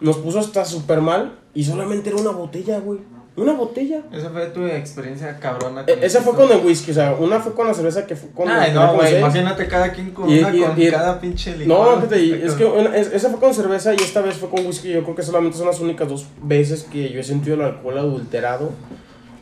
[0.00, 1.38] nos puso hasta súper mal.
[1.54, 3.00] Y solamente era una botella, güey.
[3.34, 4.02] Una botella.
[4.12, 5.84] Esa fue tu experiencia cabrona.
[5.86, 8.28] E- esa fue con el whisky, o sea, una fue con la cerveza que fue
[8.30, 8.46] con.
[8.48, 9.16] Ay, no, güey.
[9.18, 11.66] Imagínate cada quien con Y- una y- con y- cada pinche licor.
[11.94, 14.66] No, fíjate, es que una- es- esa fue con cerveza y esta vez fue con
[14.66, 14.90] whisky.
[14.92, 17.96] Yo creo que solamente son las únicas dos veces que yo he sentido el alcohol
[17.98, 18.70] adulterado.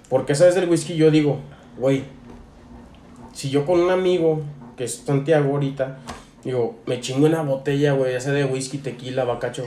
[0.09, 1.39] Porque esa vez del whisky yo digo,
[1.77, 2.05] güey,
[3.33, 4.43] si yo con un amigo,
[4.77, 5.99] que es Santiago ahorita,
[6.45, 9.67] digo, me chingo una botella, güey, ya sea de whisky, tequila, bacacho,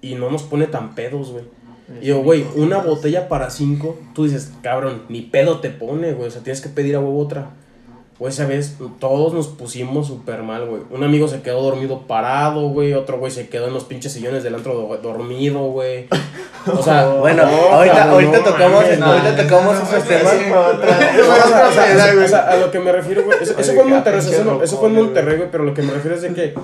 [0.00, 1.44] y no nos pone tan pedos, güey.
[2.00, 6.28] Y digo, güey, una botella para cinco, tú dices, cabrón, ni pedo te pone, güey,
[6.28, 7.50] o sea, tienes que pedir a huevo otra.
[8.18, 10.82] Güey, esa vez todos nos pusimos súper mal, güey.
[10.90, 12.92] Un amigo se quedó dormido parado, güey.
[12.94, 16.08] Otro güey se quedó en los pinches sillones del antro do- dormido, güey.
[16.66, 20.34] O sea, Bueno, no, ahorita, cabrón, ahorita tocamos, ahorita no, tocamos no, esos temas.
[22.24, 24.62] o sea, a lo que me refiero, güey, eso, eso fue en Monterrey, eso, no-
[24.62, 26.54] eso fue en Monterrey, güey, pero lo que me refiero es de que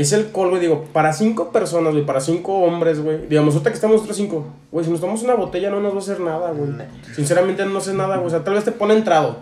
[0.00, 3.70] es el col, güey, digo, para cinco personas, güey, para cinco hombres, güey, digamos, ahorita
[3.70, 6.20] que estamos nosotros cinco, güey, si nos tomamos una botella no nos va a hacer
[6.20, 6.70] nada, güey,
[7.14, 9.38] sinceramente no sé nada, güey, o sea, tal vez te pone entrado,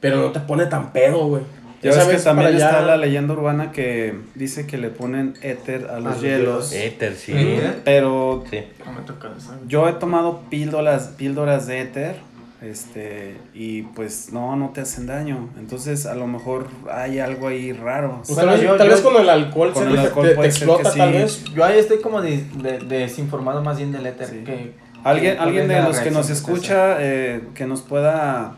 [0.00, 1.42] pero no te pone tan pedo, güey.
[1.80, 5.34] Ya ves que sabes, también allá- está la leyenda urbana que dice que le ponen
[5.42, 6.72] éter a los los hielos.
[6.72, 7.30] Éter, sí.
[7.36, 7.72] ¿Eh?
[7.84, 8.64] Pero Sí.
[8.84, 9.52] No me toca eso.
[9.68, 12.16] yo he tomado píldoras, píldoras de éter.
[12.60, 15.48] Este, y pues no, no te hacen daño.
[15.58, 18.22] Entonces, a lo mejor hay algo ahí raro.
[18.26, 20.00] Pues Bueno, tal vez, yo- tal yo- vez con el alcohol, con se el te-
[20.00, 21.18] alcohol te, explota, que tal sí.
[21.18, 21.44] vez.
[21.54, 24.26] Yo ahí estoy como de, de- desinformado más bien del éter.
[24.26, 24.42] Sí.
[24.44, 24.72] Que,
[25.04, 28.56] Alguien, que alguien de los que nos escucha, eh, que nos pueda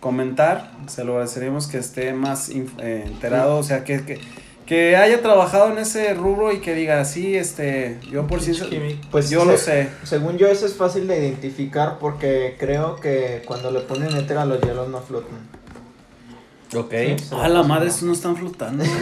[0.00, 4.18] comentar, se lo agradeceríamos que esté más eh, enterado, o sea, que, que,
[4.66, 9.00] que haya trabajado en ese rubro y que diga, sí, este, yo por químico.
[9.10, 9.88] Pues yo se- lo sé.
[10.04, 14.44] Según yo eso es fácil de identificar porque creo que cuando le ponen éter a
[14.46, 15.38] los hielos no flotan.
[16.74, 16.94] Ok.
[17.32, 18.84] Ah, la madre, estos no están flotando.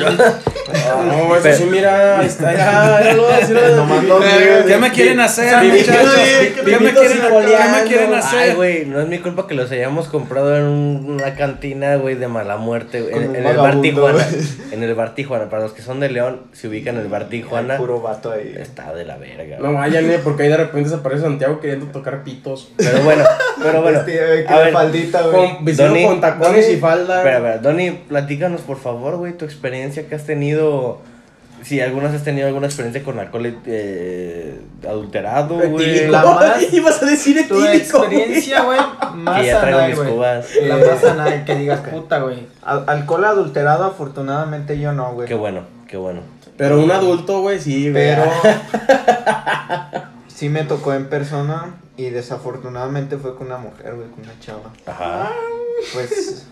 [1.07, 2.23] No, eso sí, mira.
[2.25, 3.59] Está ya, ya lo voy a decir.
[3.77, 6.13] Nomás los ríos, ¿Qué me quieren hacer, muchachos?
[6.15, 7.89] ¿Qué me quieren, y ¿qué me coleando.
[7.89, 8.57] quieren Ay, hacer?
[8.57, 12.29] güey, no es mi culpa que los hayamos comprado en un- una cantina, güey, de
[12.29, 13.15] mala muerte, güey.
[13.25, 14.25] En, el bar Tijuana.
[14.25, 14.43] güey.
[14.73, 15.51] En el bar Tijuana.
[15.51, 17.77] Para los que son de León, se ubican en el bar Tijuana.
[17.77, 18.55] Puro vato ahí.
[18.59, 19.59] Está de la verga.
[19.61, 22.71] No vayan, eh, porque ahí de repente se aparece Santiago queriendo tocar pitos.
[22.77, 23.25] Pero bueno,
[23.63, 23.99] pero bueno.
[24.01, 25.57] Este, güey, que a ver, faldita, güey.
[25.59, 27.19] Con, con tacones y falda.
[27.19, 31.01] Espera, espera, Donny, platícanos por favor, güey, tu experiencia que has tenido.
[31.63, 36.09] Si algunas has tenido alguna experiencia con alcohol eh, adulterado, güey.
[36.09, 37.99] La más- Ibas a decir Tu etílico.
[37.99, 38.17] güey.
[38.17, 38.81] experiencia, güey,
[39.15, 40.13] más Que ya traigo anal, mis güey.
[40.13, 40.47] cubas.
[40.61, 42.49] La más anal, que digas, puta, güey.
[42.63, 45.29] Al- alcohol adulterado, afortunadamente yo no, güey.
[45.29, 46.23] Qué bueno, qué bueno.
[46.57, 48.09] Pero un adulto, güey, sí, güey.
[48.09, 48.25] Pero
[50.29, 54.71] sí me tocó en persona y desafortunadamente fue con una mujer, güey, con una chava.
[54.87, 55.31] Ajá.
[55.95, 56.47] Pues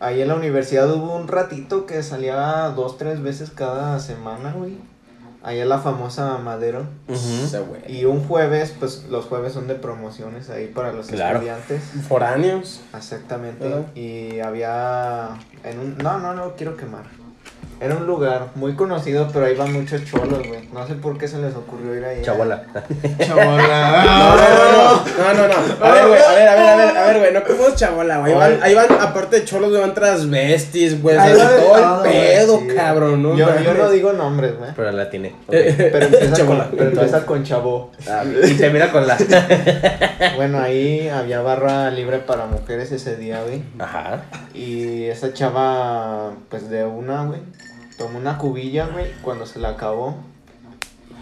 [0.00, 4.76] ahí en la universidad hubo un ratito que salía dos, tres veces cada semana, güey.
[5.42, 6.84] Ahí en la famosa Madero.
[7.86, 11.36] Y un jueves, pues los jueves son de promociones ahí para los Claro.
[11.36, 11.82] estudiantes.
[12.08, 12.80] Foráneos.
[12.94, 13.72] Exactamente.
[13.94, 15.28] Y había
[15.64, 17.04] en un no, no, no quiero quemar.
[17.80, 20.68] Era un lugar muy conocido, pero ahí van muchos cholos, güey.
[20.72, 22.22] No sé por qué se les ocurrió ir ahí.
[22.22, 22.64] Chabola.
[23.24, 25.04] Chabola.
[25.18, 25.84] No, no, no, no.
[25.84, 28.18] A ver, güey, a ver, a ver, a ver, a ver, güey, no como chabola,
[28.18, 28.32] güey.
[28.32, 31.16] Ahí van, ahí van, aparte de cholos, güey, van transvestis, güey.
[31.16, 32.66] o sea, Ahí va de todo todo, el pedo, sí.
[32.74, 33.36] cabrón, ¿no?
[33.36, 34.70] Yo, yo no digo nombres, güey.
[34.74, 35.28] Pero la tiene.
[35.28, 35.34] ok.
[35.48, 36.68] Pero empieza, Chabola.
[36.68, 37.90] con, pero empieza con chavo.
[38.08, 39.16] Ah, y te mira con la.
[40.36, 43.62] Bueno, ahí había barra libre para mujeres ese día, güey.
[43.78, 44.22] Ajá.
[44.54, 47.40] Y esa chava, pues de una, güey,
[47.98, 49.06] tomó una cubilla, güey.
[49.22, 50.16] Cuando se la acabó,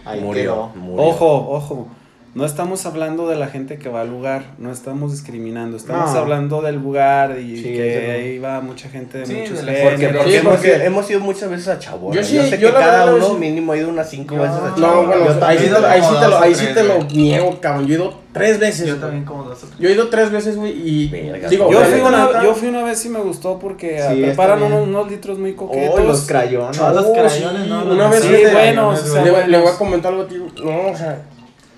[0.04, 0.42] ahí Murió.
[0.42, 0.66] quedó.
[0.76, 1.04] murió.
[1.06, 1.88] Ojo, ojo.
[2.34, 6.18] No estamos hablando de la gente que va al lugar, no estamos discriminando, estamos No.
[6.18, 9.82] hablando del lugar y Sí, que ahí va mucha gente de Sí, muchos leyes.
[9.88, 12.14] Porque, Sí, porque, sí, hemos, porque- hemos ido muchas veces a Chabola.
[12.14, 13.34] Yo Yo, sí, sé yo que cada uno sí.
[13.36, 14.86] mínimo ha ido unas cinco No, veces a Chabola.
[14.86, 17.86] No, bueno, ahí ahí sí te lo, ahí sí te niego, cabrón.
[17.86, 18.86] Yo he ido tres veces.
[18.88, 19.64] Yo también como dos.
[19.78, 22.82] Yo he ido tres veces, güey, y Verga, digo, Yo fui, una, yo fui una
[22.84, 26.00] vez y me gustó porque Sí, preparan unos, unos litros muy coquetos.
[26.00, 26.78] Oh, los crayones.
[26.78, 29.30] No, los sí, crayones, no, una no, vez no, Sí, de- bueno, o sea, le,
[29.30, 29.48] buenos.
[29.50, 30.46] le voy a comentar algo, tío.
[30.64, 31.22] No, o sea,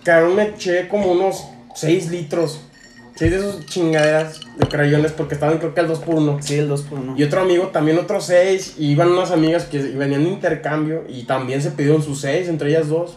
[0.05, 1.45] cabrón, me eché como unos
[1.75, 2.61] 6 litros.
[3.17, 6.55] 6 de esos chingaderas de crayones porque estaban creo que al 2 por 1 Sí,
[6.55, 8.77] el 2 por 1 Y otro amigo también otros 6.
[8.79, 12.71] Y iban unas amigas que venían de intercambio y también se pidieron sus 6, entre
[12.71, 13.17] ellas dos.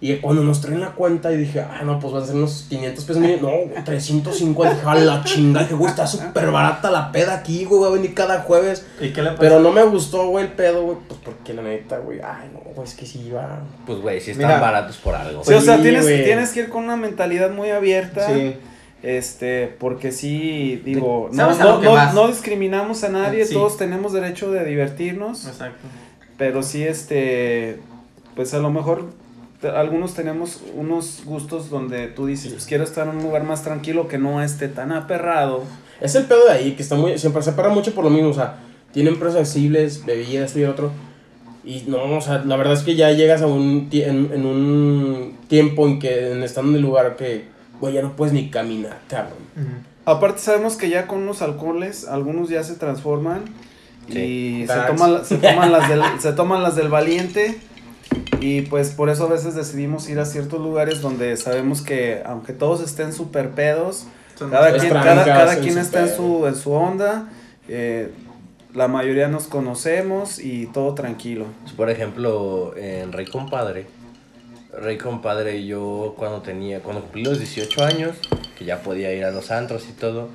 [0.00, 2.66] Y cuando nos traen la cuenta y dije, ah, no, pues van a ser unos
[2.68, 3.20] 500 pesos.
[3.20, 4.74] Mire, no, güey, 350.
[4.76, 5.64] Dije, a la chingada.
[5.64, 7.80] Dije, güey, está súper barata la peda aquí, güey.
[7.80, 8.86] Voy a venir cada jueves.
[9.00, 9.40] ¿Y qué le pasó?
[9.40, 10.98] Pero no me gustó, güey, el pedo, güey.
[11.08, 13.58] Pues porque la neta, güey, ay, no, güey, es que sí iba.
[13.86, 14.60] Pues, güey, si están Mira.
[14.60, 15.42] baratos por algo.
[15.44, 16.24] Sí, o sea, Sí, tienes, güey.
[16.24, 18.24] tienes que ir con una mentalidad muy abierta.
[18.32, 18.54] Sí.
[19.02, 23.54] Este, porque sí, digo, no, ¿Sabes a no, no- discriminamos a nadie, Sí.
[23.54, 25.86] todos tenemos derecho de divertirnos, Exacto.
[26.36, 27.78] pero sí, este,
[28.34, 29.06] pues a lo mejor
[29.62, 34.06] algunos tenemos unos gustos donde tú dices, pues quiero estar en un lugar más tranquilo
[34.08, 35.64] que no esté tan aperrado.
[36.00, 37.18] Es el pedo de ahí, que está muy.
[37.18, 38.56] Siempre se para mucho por lo mismo, o sea,
[38.92, 40.92] tienen precios accesibles, bebidas, esto y el otro.
[41.64, 43.88] Y no, o sea, la verdad es que ya llegas a un.
[43.90, 47.46] En, en un tiempo en que en, estando en el lugar que,
[47.80, 49.38] güey, ya no puedes ni caminar, cabrón.
[50.04, 53.42] Aparte sabemos que ya con los alcoholes, algunos ya se transforman
[54.08, 54.60] y Sí.
[54.62, 54.86] se Tax.
[54.96, 57.58] toman, la- se, toman las del, se toman las del valiente
[58.40, 62.52] y pues por eso a veces decidimos ir a ciertos lugares donde sabemos que aunque
[62.52, 64.06] todos estén súper pedos,
[64.38, 67.28] cada quien, cada, cada en quien está en su, en su onda,
[67.68, 68.10] eh,
[68.74, 71.46] la mayoría nos conocemos y todo tranquilo.
[71.76, 73.86] Por ejemplo, en Rey Compadre.
[74.72, 78.16] Rey Compadre, yo cuando tenía, cuando cumplí los 18 años,
[78.56, 80.28] que ya podía ir a los antros y todo,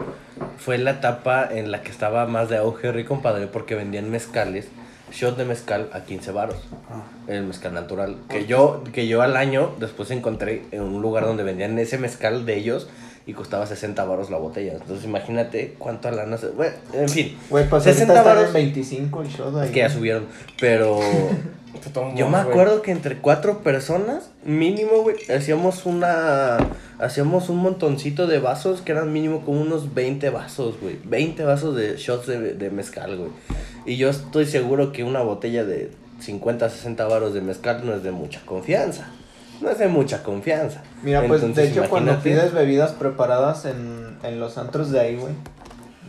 [0.57, 4.67] fue la etapa en la que estaba más de auge Rey Compadre porque vendían mezcales,
[5.13, 6.57] shot de mezcal a 15 varos,
[6.89, 7.03] Ah.
[7.27, 8.17] el mezcal natural.
[8.29, 12.45] Que yo, que yo al año después encontré en un lugar donde vendían ese mezcal
[12.45, 12.87] de ellos
[13.25, 14.73] y costaba 60 varos la botella.
[14.73, 16.47] Entonces imagínate cuánto lana se...
[16.49, 18.47] Bueno, en fin, Güey, pues 60 60 están varos.
[18.47, 19.67] en 25 el show de ahí.
[19.67, 20.25] es que ya subieron,
[20.59, 20.99] pero...
[22.15, 26.57] Yo me acuerdo que entre cuatro personas, mínimo, güey, hacíamos una.
[26.99, 30.99] Hacíamos un montoncito de vasos que eran mínimo como unos 20 vasos, güey.
[31.03, 33.31] 20 vasos de shots de, de mezcal, güey.
[33.85, 38.03] Y yo estoy seguro que una botella de 50, 60 varos de mezcal no es
[38.03, 39.07] de mucha confianza.
[39.61, 40.83] No es de mucha confianza.
[41.03, 45.33] Mira, pues de hecho cuando pides bebidas preparadas en, en los antros de ahí, güey.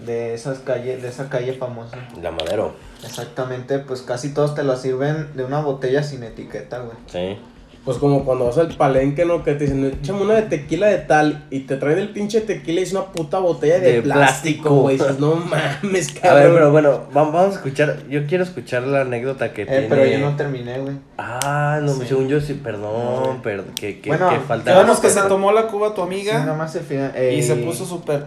[0.05, 1.97] De esas calles, de esa calle famosa.
[2.21, 2.75] La madero,
[3.07, 6.97] Exactamente, pues casi todos te la sirven de una botella sin etiqueta, güey.
[7.07, 7.39] sí.
[7.85, 9.45] Pues como cuando vas al palenque, ¿no?
[9.45, 12.81] Que te dicen, échame una de tequila de tal y te traen el pinche tequila
[12.81, 14.97] y es una puta botella de, De plástico, güey.
[14.97, 16.43] Dices, no mames, A cabrón.
[16.45, 17.99] ver, pero bueno, va- vamos a escuchar.
[18.09, 19.87] Yo quiero escuchar la anécdota que Eh, tiene.
[19.91, 20.95] pero yo no terminé, güey.
[21.19, 22.05] Ah, no, Sí.
[22.09, 25.53] según yo sí, perdón, perdón, que, que, Bueno, que falta Digamos que se no- tomó
[25.53, 27.13] la cuba tu Sí, amiga nada más el final.
[27.15, 28.25] y eh, se puso súper.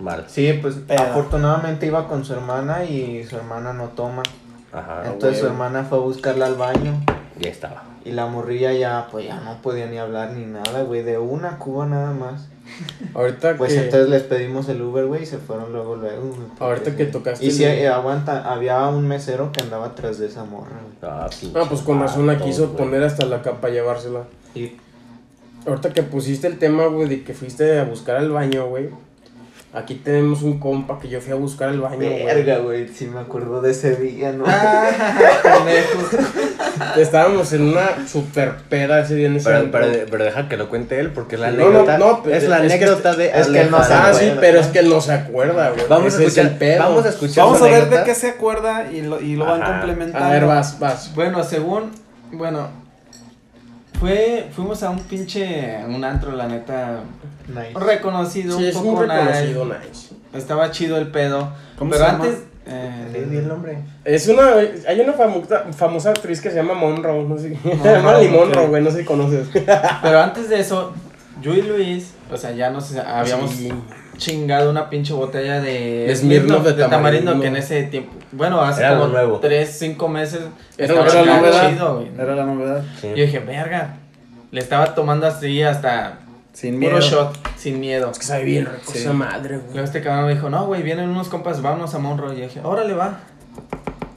[0.00, 0.24] Mal.
[0.28, 4.22] Sí, pues afortunadamente iba con su hermana y su hermana no toma.
[4.72, 7.00] Ajá, Entonces su hermana fue a buscarla al baño
[7.38, 7.84] ya estaba.
[8.04, 11.58] y la morrilla ya, pues ya no podía ni hablar ni nada, güey, de una
[11.58, 12.48] cuba nada más.
[13.14, 16.48] Ahorita Pues que, entonces les pedimos el Uber, güey, y se fueron luego, luego, güey.
[16.58, 20.44] ahorita que tocaste Y si el- aguanta, había un mesero que andaba atrás de esa
[20.44, 21.12] morra, güey.
[21.12, 22.78] Ah, Ah, pues con razón la quiso güey.
[22.78, 24.22] poner hasta la capa llevársela.
[24.54, 24.72] Y
[25.66, 28.88] Ahorita que pusiste el tema, güey, de que fuiste a buscar al baño, güey.
[29.74, 32.24] Aquí tenemos un compa que yo fui a buscar al baño, güey.
[32.24, 34.44] verga, güey, sí me acuerdo de ese día, ¿no?
[36.96, 40.68] Estábamos en una super peda ese día en ese Pero, pero, pero deja que lo
[40.68, 43.26] cuente él, porque la No, no, anécdota no, pues, es la es que anécdota de
[43.34, 44.18] es que él no se Ah, Alejandro.
[44.18, 44.40] sí, acuerda.
[44.40, 45.82] pero es que él no se acuerda, güey.
[45.88, 46.82] Vamos a Ese es escuchar, el pedo.
[46.82, 48.04] vamos a escuchar Vamos a ver de anécdota.
[48.04, 50.26] qué se acuerda y lo, y lo van complementando.
[50.26, 51.14] A ver, vas, vas.
[51.14, 51.90] Bueno, según,
[52.32, 52.68] bueno,
[53.98, 57.00] fue, fuimos a un pinche, un antro, la neta,
[57.48, 57.72] Nice.
[57.78, 59.78] reconocido, Sí, un es poco muy reconocido, nice.
[59.88, 60.14] nice.
[60.34, 62.24] Estaba chido el pedo, ¿Cómo pero se llama?
[62.24, 63.78] antes, Sí, eh, di el nombre.
[64.04, 64.52] Es una,
[64.88, 68.14] hay una famosa, famosa actriz que se llama Monroe, no sé, se llama.
[68.32, 69.48] Monroe, güey, no sé si conoces.
[70.02, 70.92] pero antes de eso,
[71.42, 73.70] yo y Luis, o sea, ya nos habíamos Sí.
[74.16, 77.40] Chingado una pinche botella de De Smirnoff de tamarindo.
[77.40, 79.38] que en ese tiempo, bueno, hace Era como nuevo.
[79.40, 80.40] 3, 5 meses
[80.78, 81.70] Era estaba la novedad.
[81.70, 82.08] chido, güey.
[82.18, 82.82] Era la novedad.
[83.00, 83.08] Sí.
[83.08, 83.96] Yo dije, verga,
[84.50, 86.18] le estaba tomando así hasta
[86.52, 87.00] Sin puro miedo.
[87.00, 88.10] shot, sin miedo.
[88.10, 88.98] Es que sabe bien rico Sí.
[88.98, 89.70] esa madre, güey.
[89.72, 92.34] Luego este cabrón me dijo, no, güey, vienen unos compas, vámonos a Monroe.
[92.34, 93.20] Y yo dije, órale, va.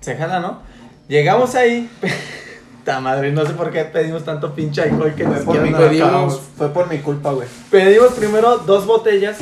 [0.02, 0.62] Se jala, ¿no?
[1.08, 1.90] Llegamos ahí.
[2.84, 5.72] Ta madre, no sé por qué pedimos tanto pinche alcohol que nos Fue por, mi
[5.74, 7.48] pedimos- culpa, fue por mi culpa, güey.
[7.70, 9.40] Pedimos primero dos botellas.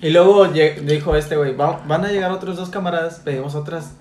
[0.00, 3.20] Y luego dijo este güey, "Va- van a llegar otros dos camaradas.
[3.24, 3.92] Pedimos otras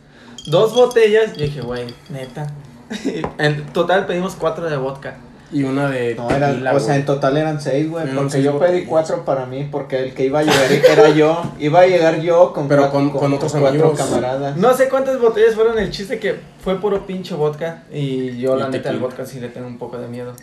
[0.48, 1.32] dos botellas.
[1.38, 2.48] Y dije, güey, neta.
[3.38, 5.16] en total pedimos cuatro de vodka.
[5.52, 8.08] Y una de No, eran, tequila, o sea, en total eran seis, güey.
[8.16, 11.44] Porque seis yo pedí cuatro para mí, porque el que iba a llegar era yo.
[11.60, 14.00] Iba a llegar yo con, Pero cuatro- con- con otros cuatro amigos.
[14.00, 14.58] camaradas.
[14.58, 15.78] No sé cuántas botellas fueron.
[15.78, 17.84] El chiste que fue puro pinche vodka.
[17.94, 19.02] Y yo, Y la neta, el tequila.
[19.02, 20.34] vodka sí le tengo un poco de miedo.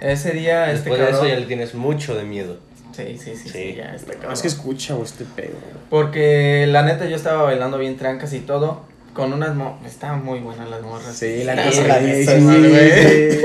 [0.00, 2.56] Ese día, este Después de eso ya le tienes mucho de miedo.
[2.92, 3.74] Sí, sí, sí, sí, Sí.
[3.76, 4.32] ya, este cabrón.
[4.32, 5.56] Es que escucha, güey, este pedo.
[5.90, 8.82] Porque la neta yo estaba bailando bien trancas y todo.
[9.14, 11.14] Con unas mo Estaban muy buenas las morras.
[11.14, 11.80] Sí, la neta, sí.
[11.82, 13.38] güey.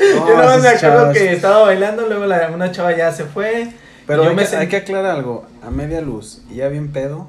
[0.00, 3.24] No, Yo nada más me acuerdo que estaba bailando, luego la, una chava ya se
[3.24, 3.68] fue.
[4.06, 5.46] Pero yo hay, me que, sent- hay que aclarar algo.
[5.62, 7.28] A media luz y ya bien pedo.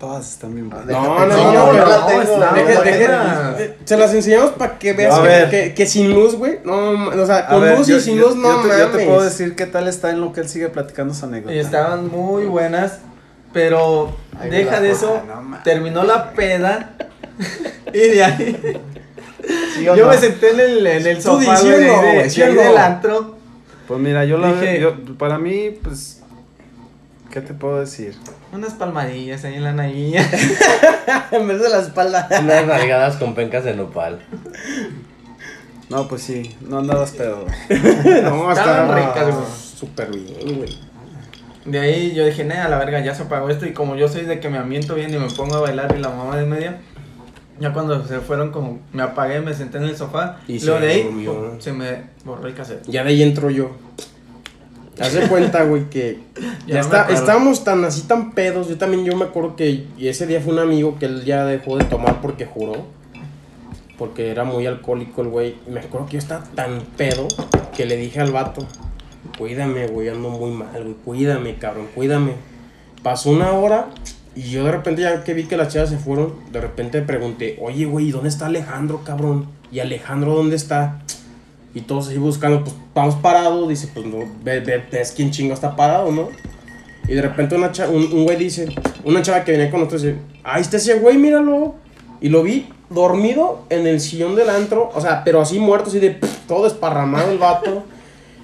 [0.00, 0.80] Todas están bien pedo.
[0.86, 5.50] No, no, no, no, se las enseñamos para que veas que, ver.
[5.50, 6.58] que, que sin luz, güey.
[6.64, 8.86] No, o sea, con ver, luz yo- y sin yo- luz, no yo te, yo
[8.86, 9.06] te mames.
[9.06, 11.54] puedo decir qué tal está en lo que él sigue platicando su anécdota.
[11.54, 13.00] Y estaban muy buenas.
[13.52, 14.16] Pero
[14.48, 15.20] deja de eso.
[15.26, 15.62] No mames.
[15.64, 16.94] terminó la peda.
[17.92, 18.80] y de ahí.
[19.74, 20.12] ¿Sí o yo no?
[20.12, 23.36] me senté en el, en el sofá güey, del antro.
[23.86, 26.19] Pues mira, yo la Dije- yo, para mí, pues,
[27.30, 28.16] ¿qué te puedo decir?
[28.52, 30.22] Unas palmadillas ahí en la naguilla.
[31.30, 32.28] en vez de la espalda.
[32.42, 34.20] Unas nalgadas con pencas de nopal.
[35.88, 37.46] No, pues sí, no andabas pedo.
[38.22, 39.46] no, Estaban ricas, güey.
[39.76, 40.78] Súper bien, güey.
[41.64, 43.66] De ahí yo dije, nah, a la verga, ya se apagó esto.
[43.66, 46.00] Y como yo soy de que me ambiento bien y me pongo a bailar y
[46.00, 46.78] la mamá de media,
[47.58, 50.38] ya cuando se fueron, como me apagué, me senté en el sofá.
[50.48, 51.34] Y Y luego se de ahí, durmió.
[51.34, 52.86] pum, se me borró el cassette.
[52.86, 53.72] Ya de ahí entro yo.
[55.00, 56.20] Haz de cuenta, güey, que
[56.66, 58.68] Ya está, estábamos tan así tan pedos.
[58.68, 61.78] Yo también, yo me acuerdo que ese día fue un amigo que él ya dejó
[61.78, 62.86] de tomar porque juró.
[63.98, 65.56] Porque era muy alcohólico el güey.
[65.68, 67.28] Me acuerdo que yo estaba tan pedo
[67.76, 68.66] que le dije al vato,
[69.38, 72.32] cuídame, güey, ando muy mal, güey, cuídame, cabrón, cuídame.
[73.02, 73.88] Pasó una hora
[74.34, 77.58] y yo de repente ya que vi que las chavas se fueron, de repente pregunté,
[77.60, 79.46] oye, güey, ¿y ¿dónde está Alejandro, cabrón?
[79.72, 81.02] ¿Y Alejandro dónde está?
[81.74, 85.54] Y todos ahí buscando, pues vamos parados, dice, pues no, ve, ve, ves quién chingo
[85.54, 86.28] está parado, ¿no?
[87.08, 88.68] Y de repente una cha- un, un güey dice,
[89.04, 91.74] una chava que venía con nosotros dice, ahí está ese güey, míralo.
[92.20, 96.00] Y lo vi dormido en el sillón del antro, o sea, pero así muerto, así
[96.00, 97.84] de pff, todo desparramado el vato.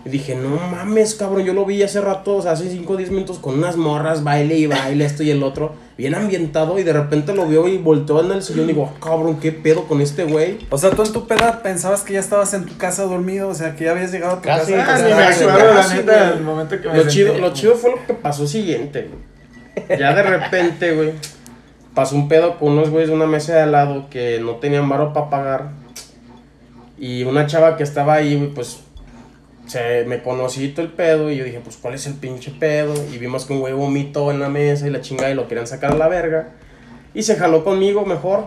[0.04, 2.96] Y dije, no mames, cabrón, yo lo vi hace rato, o sea, hace 5 o
[2.96, 6.82] 10 minutos con unas morras, baile y baile, esto y el otro, bien ambientado, y
[6.82, 9.84] de repente lo vio y volteó en el sillón y digo, "Ah, cabrón, ¿qué pedo
[9.88, 10.58] con este güey?
[10.70, 13.54] O sea, tú en tu peda pensabas que ya estabas en tu casa dormido, o
[13.54, 14.72] sea, que ya habías llegado a tu Casi.
[14.74, 14.94] casa.
[14.94, 17.10] Ah, ni me acuerdo, la neta, el momento que me Lo senté.
[17.14, 19.98] chido, lo chido fue lo que pasó siguiente, güey.
[19.98, 21.12] Ya de repente, güey,
[21.94, 24.88] pasó un pedo con unos güeyes de una mesa de al lado que no tenían
[24.88, 25.70] varo para pagar.
[26.98, 28.80] Y una chava que estaba ahí, güey, pues
[29.66, 32.94] se me conocí todo el pedo y yo dije, pues, ¿cuál es el pinche pedo?
[33.12, 35.66] Y vimos que un güey vomitó en la mesa y la chingada y lo querían
[35.66, 36.50] sacar a la verga.
[37.14, 38.46] Y se jaló conmigo mejor.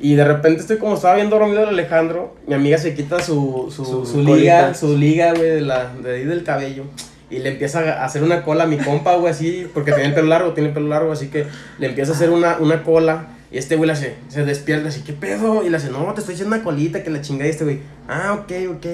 [0.00, 3.72] Y de repente estoy como estaba bien dormido el Alejandro, mi amiga se quita su,
[3.74, 6.84] su, Su su liga, su liga, güey, de, la, de ahí del cabello.
[7.30, 10.14] Y le empieza a hacer una cola a mi compa, güey, así, porque tiene el
[10.14, 11.46] pelo largo, tiene el pelo largo, así que
[11.78, 13.28] le empieza a hacer una, una cola.
[13.52, 15.64] Y este güey hace, se despierta así, ¿qué pedo?
[15.64, 17.46] Y le hace, no, te estoy haciendo una colita, que la chingada.
[17.46, 17.78] Y este güey,
[18.08, 18.86] ah, ok, ok.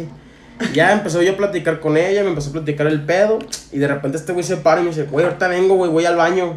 [0.73, 3.39] Ya empezó yo a platicar con ella, me empezó a platicar el pedo.
[3.73, 6.05] Y de repente este güey se para y me dice, güey, ahorita vengo, güey, voy
[6.05, 6.57] al baño.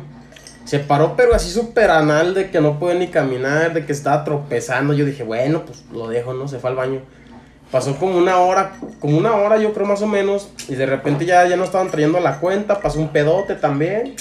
[0.66, 4.24] Se paró, pero así súper anal de que no puede ni caminar, de que estaba
[4.24, 4.94] tropezando.
[4.94, 6.48] Yo dije, bueno, pues lo dejo, ¿no?
[6.48, 7.02] Se fue al baño.
[7.72, 10.50] Pasó como una hora, como una hora yo creo más o menos.
[10.68, 14.16] Y de repente ya, ya no estaban trayendo la cuenta, pasó un pedote también.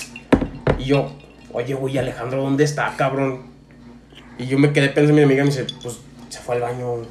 [0.79, 1.13] Y yo,
[1.53, 3.51] oye, güey, Alejandro, ¿dónde está, cabrón?
[4.39, 7.03] Y yo me quedé pensando, mi amiga me dice, pues se fue al baño.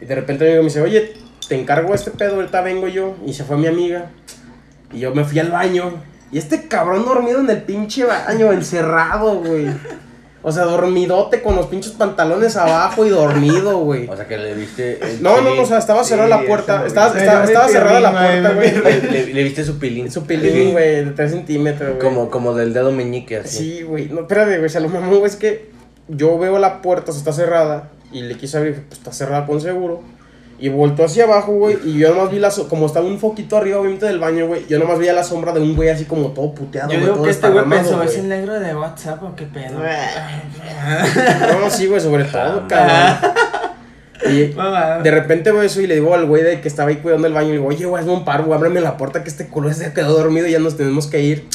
[0.00, 1.14] Y de repente mi amigo me dice, oye,
[1.50, 3.16] te encargo este pedo, ahorita vengo yo.
[3.26, 4.06] Y se fue mi amiga.
[4.92, 5.92] Y yo me fui al baño.
[6.30, 9.66] Y este cabrón dormido en el pinche baño, encerrado, güey.
[10.42, 14.08] O sea, dormidote con los pinches pantalones abajo y dormido, güey.
[14.08, 14.98] O sea que le viste.
[15.04, 16.86] el No, no, no, o sea, estaba cerrada Sí, la puerta.
[16.86, 18.70] Estaba, estaba, estaba cerrada la puerta, güey.
[19.02, 20.10] Le, le- le viste su pilín.
[20.10, 22.00] Su pilín, güey, de 3 centímetros, güey.
[22.00, 23.58] Como, como del dedo meñique, así.
[23.58, 24.08] Sí, güey.
[24.08, 24.70] No, espérate, güey.
[24.70, 25.26] Se lo mamó, güey.
[25.26, 25.68] Es que
[26.06, 27.90] yo veo la puerta, o sea, está cerrada.
[28.12, 30.00] Y le quise abrir, pues está cerrada con seguro.
[30.62, 31.78] Y voltó hacia abajo, güey.
[31.84, 32.50] Y yo nomás vi la.
[32.50, 34.66] so- Como estaba un foquito arriba, obviamente, del baño, güey.
[34.68, 37.00] Yo nomás veía la sombra de un güey así como todo puteado, Yo güey.
[37.04, 39.78] digo todo que este güey pensó, ¿es el negro de WhatsApp o qué pedo?
[41.62, 43.16] No, sí, güey, sobre todo, cabrón.
[44.30, 44.98] Y Mamá.
[44.98, 47.32] de repente veo eso y le digo al güey de que estaba ahí cuidando el
[47.32, 47.48] baño.
[47.48, 49.72] Y le digo, oye, güey, hazme un paro, güey, ábreme la puerta que este culo
[49.72, 51.48] se quedó dormido y ya nos tenemos que ir.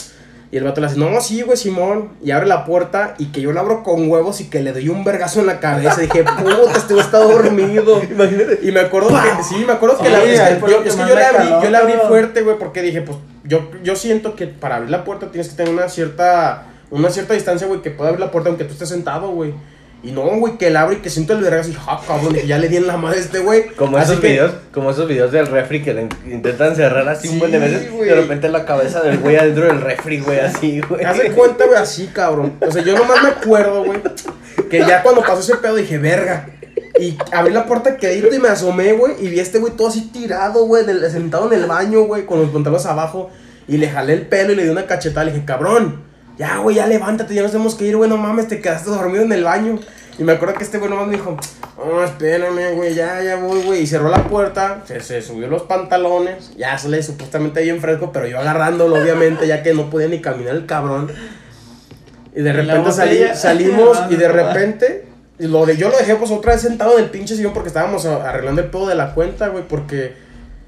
[0.51, 2.11] Y el vato le hace, no, sí, güey, Simón.
[2.23, 4.89] Y abre la puerta y que yo la abro con huevos y que le doy
[4.89, 6.01] un vergazo en la cabeza.
[6.01, 8.01] dije, puta, este güey está dormido.
[8.11, 8.59] Imagínate.
[8.61, 11.27] Y me acuerdo que, sí, me acuerdo que, la, es que yo, es que yo
[11.27, 14.91] abrí, yo le abrí fuerte, güey, porque dije, pues, yo, yo siento que para abrir
[14.91, 18.31] la puerta tienes que tener una cierta, una cierta distancia, güey, que pueda abrir la
[18.31, 19.53] puerta aunque tú estés sentado, güey.
[20.05, 22.45] Y no, güey, que la abro y que siento el vergazo y, ja, cabrón, y
[22.45, 23.69] ya le di en la madre a este güey.
[23.69, 27.27] Como Así esos que- videos, como esos videos del refri que le intentan cerrar así
[27.27, 27.91] un buen de Sí, veces.
[27.91, 31.03] Y de repente la cabeza del güey adentro del refri, güey, así, güey.
[31.03, 32.53] Haz de cuenta, güey, así, cabrón.
[32.61, 33.99] O sea, yo nomás me acuerdo, güey,
[34.69, 36.49] que ya cuando pasó ese pedo dije, verga.
[36.99, 39.87] Y abrí la puerta quedito y me asomé, güey, y vi a este güey todo
[39.87, 43.31] así tirado, güey, sentado en el baño, güey, con los pantalones abajo.
[43.67, 45.25] Y le jalé el pelo y le di una cachetada.
[45.25, 46.03] Le dije, cabrón,
[46.37, 49.23] ya, güey, ya levántate, ya nos tenemos que ir, güey, no mames, te quedaste dormido
[49.23, 49.79] en el baño.
[50.17, 51.35] Y me acuerdo que este güey nomás me dijo,
[51.77, 53.81] oh, espérame, güey, ya, ya voy, güey.
[53.81, 58.25] Y cerró la puerta, se, se subió los pantalones, ya sale supuestamente bien fresco, pero
[58.27, 61.11] yo agarrándolo, obviamente, ya que no podía ni caminar el cabrón.
[62.33, 65.05] Y de Y repente salí- salimos y de repente,
[65.37, 67.67] y lo de, yo lo dejé pues otra vez sentado en el pinche sillón porque
[67.67, 70.13] estábamos arreglando el pedo de la cuenta, güey, porque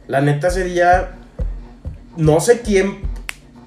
[0.08, 1.12] la neta ese día,
[2.18, 3.00] no sé quién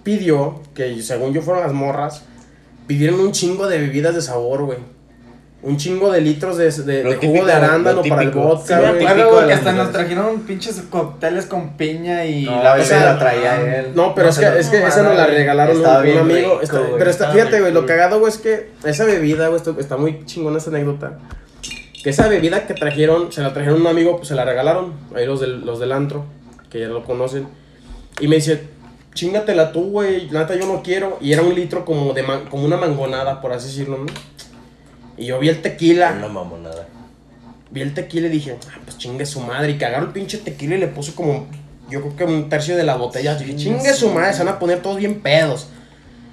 [0.02, 2.24] pidió, que según yo fueron las morras,
[2.86, 4.78] pidieron un chingo de bebidas de sabor, güey.
[5.62, 8.82] Un chingo de litros de, de, de típico, jugo de arándano para el vodka, Sí,
[8.82, 9.04] me güey.
[9.06, 12.82] acuerdo, típico güey, que hasta nos trajeron pinches cócteles con piña y No, la esa
[12.82, 13.92] o sea, la traía él.
[13.94, 16.24] No, pero No es que, es que esa nos la regalaron un, un amigo.
[16.24, 19.58] rico, está- güey, pero está, fíjate, güey, lo cagado, güey, es que esa bebida, güey,
[19.58, 21.18] esto- está muy chingona esta anécdota.
[22.02, 24.94] Que esa bebida que trajeron, se la trajeron a un amigo, pues se la regalaron.
[25.14, 26.24] Ahí los del, los del antro,
[26.70, 27.46] que ya lo conocen.
[28.18, 28.62] Y me dice,
[29.14, 31.18] chingatela tú, güey, la neta yo no quiero.
[31.20, 34.06] Y era un litro como, de man- como una mangonada, por así decirlo, ¿no?
[35.16, 36.12] Y yo vi el tequila.
[36.12, 36.86] No mamonada.
[37.70, 39.72] Vi el tequila y dije, ah, pues chingue su madre.
[39.72, 41.46] Y que agarró el pinche tequila y le puso como,
[41.90, 43.34] yo creo que un tercio de la botella.
[43.34, 45.68] Dije, chingue su madre, se van a poner todos bien pedos.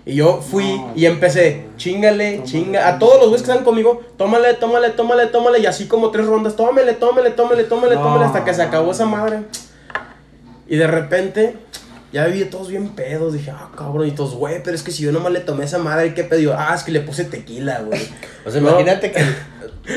[0.06, 2.88] Y yo fui y empecé, chingale, chinga.
[2.88, 5.60] A todos los güeyes que están conmigo, tómale, tómale, tómale, tómale.
[5.60, 8.04] Y así como tres rondas, tómale, tómale, tómale, tómale, No.
[8.04, 9.40] tómale, hasta que se acabó esa madre.
[10.70, 11.58] Y de repente,
[12.18, 13.34] ya vi todos bien pedos.
[13.34, 15.78] Dije, ah, cabrón, y todos, güey, pero es que si yo nomás le tomé esa
[15.78, 16.56] madre, ¿qué pedo?
[16.58, 18.02] Ah, es que le puse tequila, güey.
[18.46, 18.70] O sea, No.
[18.70, 19.22] imagínate que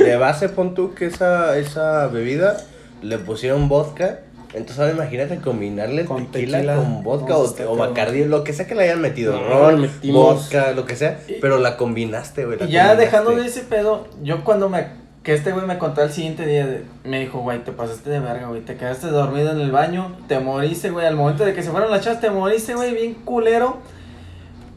[0.05, 2.59] de base pon tú que esa, esa bebida
[3.03, 4.21] le pusieron vodka.
[4.53, 6.75] Entonces ahora imagínate combinarle Con tequila, tequila.
[6.77, 7.77] con vodka No, o, está o.
[7.77, 9.33] Bacardi, lo que sea que le hayan metido.
[9.41, 11.21] No, ron, vodka, lo que sea.
[11.41, 12.57] Pero la combinaste, güey.
[12.57, 12.97] Y ya combinaste.
[13.05, 15.00] dejando de ese pedo, yo cuando me.
[15.23, 18.21] Que este güey me contó el siguiente día, de- me dijo, güey, te pasaste de
[18.21, 21.63] verga, güey, te quedaste dormido en el baño, te moriste, güey, al momento de que
[21.63, 23.79] se fueron las chavas, te moriste, güey, bien culero.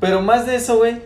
[0.02, 1.02] Pero más de eso, güey,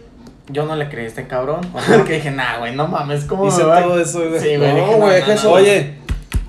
[0.49, 1.61] yo no le creí a este cabrón,
[1.97, 4.39] porque dije, nah, güey, no mames, ¿cómo Hice me va a-" todo eso, güey.
[4.41, 5.47] Sí, güey, No, güey, no, deja no, eso.
[5.49, 5.53] no.
[5.53, 5.93] Oye,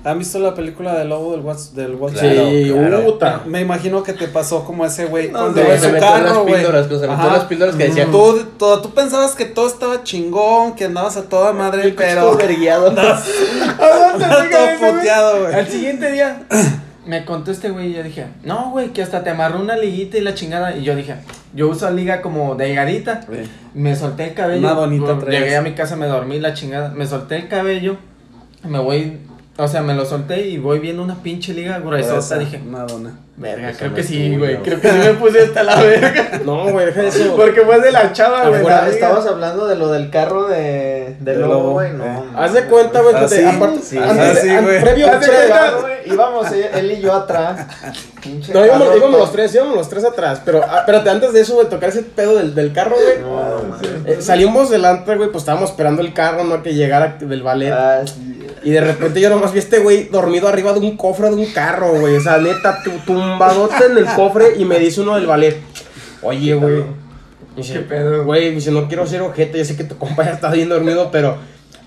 [0.09, 3.03] ¿Han visto la película del lobo del Wall del Wall Sí, claro.
[3.05, 3.41] puta.
[3.45, 6.41] Me imagino que te pasó como ese güey No, cuando se su metió las carro,
[6.43, 6.55] güey.
[6.55, 10.03] píldoras, que se metió las píldoras que decían- Tú, todo- tú pensabas que todo estaba
[10.03, 12.91] chingón, que andabas a toda madre, pero verguiado.
[12.93, 15.53] todo puteado, güey.
[15.53, 16.43] Al siguiente día
[17.05, 20.17] me contó este güey y yo dije, no, güey, que hasta te amarró una liguita
[20.17, 20.75] y la chingada.
[20.75, 21.15] Y yo dije,
[21.53, 23.21] yo uso liga como de higadita.
[23.73, 24.59] Me solté el cabello.
[24.59, 25.41] Una Bueno, traías.
[25.43, 26.89] Llegué a mi casa, me dormí la chingada.
[26.89, 27.97] Me solté el cabello.
[28.63, 29.19] Me voy,
[29.59, 32.37] o sea, me lo solté y voy viendo una pinche liga gruesota.
[32.39, 33.19] Dije, Una dona.
[33.37, 34.57] verga, creo no que sí, güey.
[34.63, 36.39] Creo que sí me puse hasta la verga.
[36.45, 37.35] No, güey, deja eso.
[37.35, 38.63] Porque fue de la chava, güey.
[38.63, 38.87] La liga.
[38.89, 41.91] estabas hablando de lo del carro de, de lobo, güey.
[41.93, 42.07] No, eh.
[42.07, 44.81] mames, Haz de cuenta, güey, que Ah, te- sí, aparte, sí, ah, güey.
[44.81, 47.67] previo, güey, Íbamos él, él y yo atrás.
[48.23, 50.41] Pinche No, íbamos, los tres, íbamos los tres atrás.
[50.43, 53.19] Pero, ah, espérate, antes de eso, güey, tocar ese pedo del, del carro, güey.
[53.21, 53.89] No, mames.
[54.05, 56.63] Eh, salimos delante, güey, pues estábamos esperando el carro, ¿no?
[56.63, 57.71] Que llegara del ballet.
[57.73, 58.37] Ah, sí.
[58.63, 61.35] Y de repente yo nomás vi a este güey dormido arriba de un cofre de
[61.35, 62.15] un carro, güey.
[62.15, 65.57] O sea, neta, tu, tumbadote en el cofre y me dice uno del ballet.
[66.21, 66.83] Oye, güey.
[67.55, 68.23] Dice, ¿Qué pedo?
[68.25, 71.09] Güey, dice, no quiero ser ojete, ya sé que tu compa ya está bien dormido,
[71.11, 71.37] pero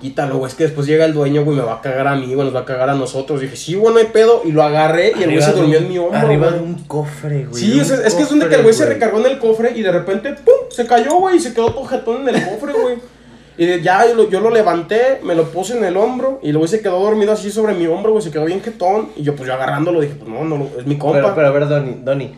[0.01, 0.51] quítalo, güey.
[0.51, 2.55] Es que después llega el dueño, güey, me va a cagar a mí, güey, nos
[2.55, 3.41] va a cagar a nosotros.
[3.41, 4.43] dije, sí, güey, no hay pedo.
[4.45, 6.19] Y lo agarré y el güey se durmió un- en mi hombro.
[6.19, 6.59] Arriba güey.
[6.59, 7.63] de un cofre, güey.
[7.63, 9.73] Sí, o sea, es que es donde que el güey se recargó en el cofre
[9.75, 10.55] y de repente, ¡pum!
[10.71, 12.97] Se cayó, güey, y se quedó todo jetón en el cofre, güey.
[13.65, 16.69] Y ya yo lo, yo lo levanté, me lo puse en el hombro y güey
[16.69, 19.11] se quedó dormido así sobre mi hombro, güey, se quedó bien jetón.
[19.17, 21.19] Y yo, pues yo agarrándolo dije, pues no, no, lo- es mi compa.
[21.21, 22.35] Pero, pero a ver, Donny, Donny,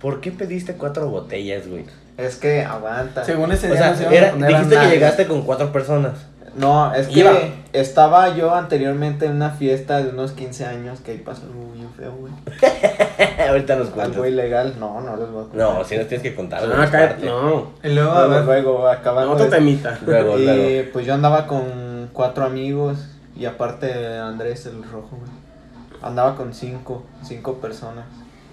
[0.00, 1.84] ¿por qué pediste cuatro botellas, güey?
[2.16, 3.24] Es que aguanta.
[3.24, 5.42] Según ese O día sea, nos iban a era- poner a dijiste que llegaste con
[5.42, 6.12] cuatro personas.
[6.56, 7.32] No, es que Iba.
[7.72, 11.90] estaba yo anteriormente en una fiesta de unos 15 años que ahí pasó algo bien
[11.92, 12.32] feo, güey.
[13.48, 14.16] Ahorita nos cuentas.
[14.16, 14.74] Algo ilegal.
[14.80, 15.56] No, no les voy a contar.
[15.56, 16.60] No, si nos tienes que contar.
[16.90, 17.26] cállate, parte.
[17.26, 17.72] no.
[17.82, 19.32] Y luego, a Luego, ver, luego, acabando.
[19.32, 19.98] Otro temita.
[20.06, 20.90] Luego, y luego.
[20.92, 22.98] pues yo andaba con cuatro amigos
[23.36, 25.30] y aparte Andrés el rojo, güey.
[26.02, 28.06] Andaba con cinco, cinco personas.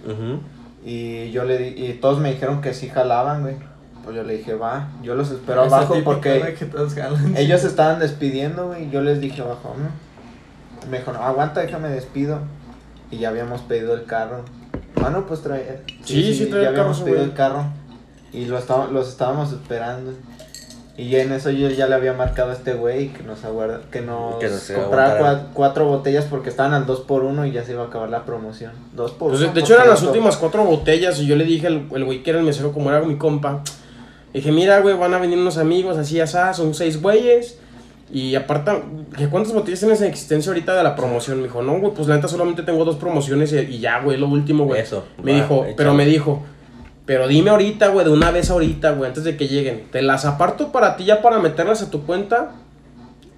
[0.06, 0.42] Ujú.
[0.86, 3.56] Y yo le di, y todos me dijeron que sí jalaban, güey.
[4.04, 7.36] Pues yo le dije, va, yo los espero esa abajo porque güey, que todos jalan.
[7.38, 8.86] ellos estaban despidiendo, güey.
[8.86, 10.90] y Yo les dije abajo, ¿no?
[10.90, 12.40] Me dijo, no, aguanta, déjame despido.
[13.12, 14.44] Y ya habíamos pedido el carro.
[15.04, 15.82] Ah, no, pues trae.
[16.04, 17.30] Sí, sí, trae ya el carro habíamos ese pedido güey.
[17.30, 17.66] el carro.
[18.34, 20.12] Y lo estaba- los estábamos esperando.
[20.98, 23.82] Y ya en eso yo ya le había marcado a este güey que nos aguarda,
[23.92, 27.52] que nos Que nos comprara cua- cuatro botellas porque estaban al 2 por 1 y
[27.52, 28.72] ya se iba a acabar la promoción.
[28.94, 31.66] 2 por Pues, 1 de hecho eran las últimas cuatro botellas y yo le dije
[31.68, 33.64] al el güey que era el mesero como era mi compa.
[34.34, 37.60] Dije, mira, güey, van a venir unos amigos así, asá, son seis güeyes.
[38.12, 38.72] Y aparte,
[39.18, 41.38] que ¿cuántas botellas tienes en existencia ahorita de la promoción?
[41.38, 44.18] Me dijo, no, güey, pues la neta solamente tengo dos promociones y, y ya, güey,
[44.18, 44.82] lo último, güey.
[44.82, 45.74] Eso, Me va, dijo, échale.
[45.76, 46.44] pero me dijo,
[47.06, 49.86] pero dime ahorita, güey, de una vez ahorita, güey, antes de que lleguen.
[49.92, 52.52] ¿Te las aparto para ti ya para meterlas a tu cuenta?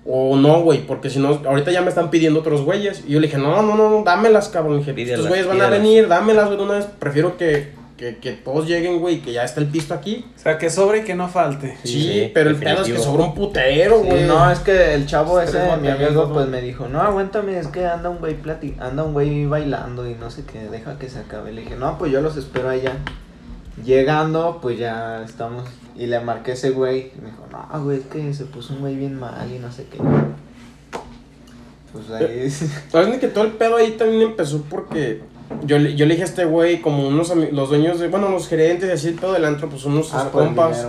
[0.05, 3.03] O no, güey, porque si no, ahorita ya me están pidiendo otros güeyes.
[3.07, 4.83] Y yo le dije, no, no, no, no, dámelas, cabrón.
[4.85, 6.85] Le dije, estos güeyes van a venir, dámelas, güey, de una vez.
[6.99, 10.25] Prefiero que, que, que todos lleguen, güey, que ya está el pisto aquí.
[10.35, 11.77] O sea, que sobre y que no falte.
[11.83, 14.23] Sí, sí, pero el pedo es que sobra un putero, Sí, güey.
[14.25, 17.85] no, es que el chavo ese, mi amigo, pues me dijo, no, aguántame, es que
[17.85, 21.19] anda un güey plati anda un güey bailando y no sé qué, deja que se
[21.19, 21.53] acabe.
[21.53, 22.97] Le dije, no, pues yo los espero allá.
[23.83, 25.63] Llegando, pues ya estamos,
[25.97, 28.73] y le marqué a ese güey, y me dijo, no, güey, es que se puso
[28.73, 29.97] un güey bien mal y no sé qué.
[31.91, 35.21] Pues ahí, ¿Sabes ni que todo el pedo ahí también empezó porque
[35.65, 38.47] yo, le- yo le dije a este güey, como unos los dueños de, bueno, los
[38.47, 40.87] gerentes y así, el pedo del antro, pues unos ah, el compas.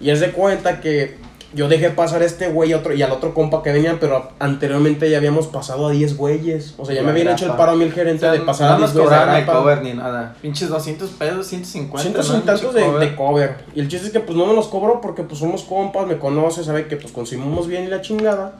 [0.00, 1.16] Y es de cuenta que
[1.54, 4.30] yo dejé pasar a este güey y, otro, y al otro compa que venía, pero
[4.38, 6.74] anteriormente ya habíamos pasado a 10 güeyes.
[6.78, 8.40] O sea, ya me habían hecho el paro a mí el O gerente sea, de
[8.40, 9.58] pasar a no 10 nos güeyes de cobraron el grapa.
[9.60, 10.34] cover ni nada.
[10.40, 12.02] Pinches 200 pesos, 150.
[12.02, 12.38] Cientos ¿no?
[12.38, 13.00] y tantos Pinche de, cover.
[13.10, 13.56] de cover.
[13.74, 16.16] Y el chiste es que pues no me los cobro porque pues somos compas, me
[16.18, 18.58] conoce, sabe que pues consumimos bien y la chingada.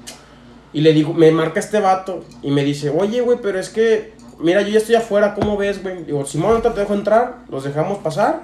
[0.74, 4.12] Y le digo, me marca este vato y me dice, oye, güey, pero es que,
[4.42, 6.04] mira, yo ya estoy afuera, ¿cómo ves, güey?
[6.04, 8.40] Digo, Simón, ahorita te dejo entrar, los dejamos pasar.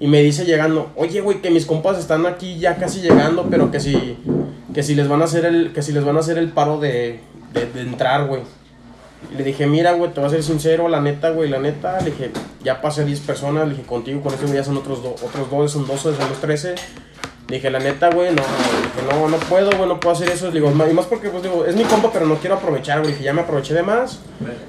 [0.00, 3.70] Y me dice llegando, oye, güey, que mis compas están aquí ya casi llegando, pero
[3.70, 4.16] que si,
[4.72, 6.78] que si les van a hacer el, que si les van a hacer el paro
[6.78, 7.20] de,
[7.52, 8.42] de entrar, güey.
[9.32, 11.98] Y le dije, mira, güey, te voy a ser sincero, la neta, güey, la neta.
[12.00, 12.30] Le dije,
[12.62, 13.66] ya pasé 10 personas.
[13.68, 16.28] Le dije, contigo, con este güey ya son otros, do- otros dos, son 12, son
[16.28, 16.74] los 13.
[17.48, 20.46] Le dije, la neta, güey, no, dije, no, no puedo, güey, no puedo hacer eso.
[20.48, 23.12] Le digo, y más porque, pues, digo, es mi compa, pero no quiero aprovechar, güey.
[23.12, 24.20] Dije, ya me aproveché de más.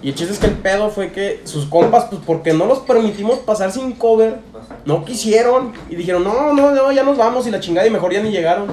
[0.01, 2.79] Y el chiste es que el pedo fue que sus compas, pues, porque no los
[2.79, 4.37] permitimos pasar sin cover,
[4.85, 5.73] no quisieron.
[5.89, 7.47] Y dijeron, no, no, no, ya nos vamos.
[7.47, 8.67] Y la chingada, y mejor ya ni llegaron.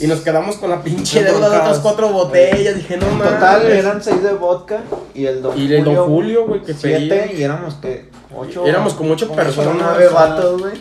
[0.00, 2.76] Y nos quedamos con la pinche deuda de otras cuatro botellas.
[2.76, 3.34] Dije, no, En mames.
[3.34, 4.80] total eran 6 de vodka
[5.14, 7.32] y el don Y el don Julio, güey, que 7 pedía.
[7.38, 8.66] y éramos que 8.
[8.66, 9.76] Éramos como ocho personas.
[9.78, 10.74] 9 vatos, güey.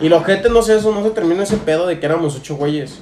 [0.00, 2.56] Y lo gente no sé, eso no se termina ese pedo de que éramos ocho
[2.56, 2.94] güeyes.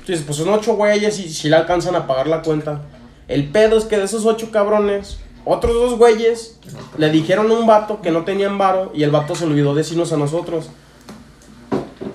[0.00, 2.80] Entonces, pues son ocho güeyes y si le alcanzan a pagar la cuenta.
[3.28, 6.58] El pedo es que de esos ocho cabrones, otros dos güeyes
[6.96, 10.12] le dijeron a un vato que no tenían varo y el vato se olvidó decirnos
[10.12, 10.70] a nosotros.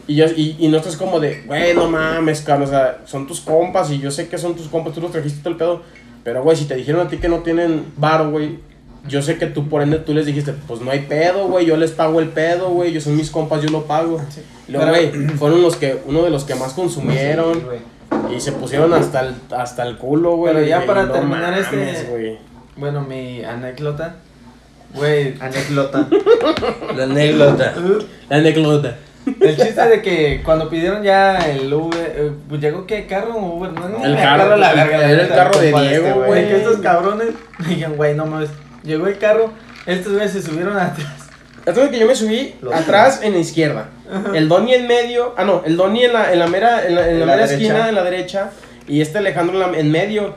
[0.07, 3.39] Y, yo, y, y nosotros como de, güey, no mames, cabrón, o sea, son tus
[3.39, 5.81] compas y yo sé que son tus compas, tú los trajiste todo el pedo.
[6.23, 8.59] Pero, güey, si te dijeron a ti que no tienen varo, güey,
[9.07, 11.75] yo sé que tú por ende tú les dijiste, pues no hay pedo, güey, yo
[11.77, 14.21] les pago el pedo, güey, yo son mis compas, yo lo pago.
[14.67, 17.55] Y luego, güey, fueron los que, uno de los que más consumieron.
[17.55, 18.35] Sí.
[18.35, 20.53] Y se pusieron hasta el, hasta el culo, güey.
[20.53, 22.52] Pero ya para no terminar este- mames, güey.
[22.75, 24.15] Bueno, mi anécdota.
[24.93, 26.07] Güey, Anécdota.
[26.95, 27.73] La anécdota.
[28.29, 28.95] La anécdota.
[29.41, 33.57] el chiste de que cuando pidieron ya el Uber, eh, pues llegó qué carro o
[33.57, 36.47] Uber, no, El carro, la verga, era el carro de de este Diego, güey.
[36.47, 37.29] Que estos cabrones
[37.67, 38.49] dijeron, güey, no mames.
[38.83, 39.51] Llegó el carro,
[39.87, 41.07] estos güeyes se subieron atrás.
[41.65, 43.89] Entonces que yo me subí Los atrás en la izquierda.
[44.35, 45.33] El Donny en medio.
[45.37, 47.25] Ah, no, el Donny en la, en la mera, en la, en la En la
[47.25, 47.53] mera derecha.
[47.55, 48.51] esquina, en la derecha.
[48.87, 50.35] Y este Alejandro en, la- en medio.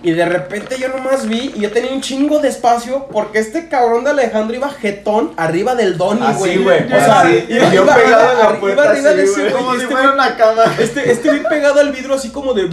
[0.00, 3.68] Y de repente yo nomás vi y yo tenía un chingo de espacio porque este
[3.68, 6.58] cabrón de Alejandro iba jetón arriba del Donny, Así, güey.
[6.62, 7.44] güey, O sea, así.
[7.48, 9.54] iba, Yo iba pegado arriba, en la arriba, puerta arriba así, de ese güey, güey.
[9.62, 10.62] como y si este fuera güey- una cama.
[10.78, 12.68] Este, este güey pegado al vidrio así como de...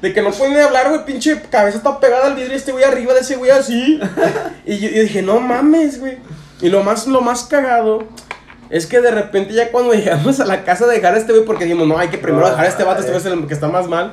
[0.00, 2.84] De que no pueden hablar, güey, pinche cabeza está pegada al vidrio y este güey
[2.84, 4.00] arriba de ese güey así.
[4.66, 6.18] Y yo, yo dije, no mames, güey.
[6.60, 8.04] Y lo más, lo más cagado
[8.70, 11.44] es que de repente ya cuando llegamos a la casa de dejar a este güey,
[11.44, 13.54] porque dijimos, no, hay que primero dejar a este vato, este güey es el que
[13.54, 14.12] está más mal.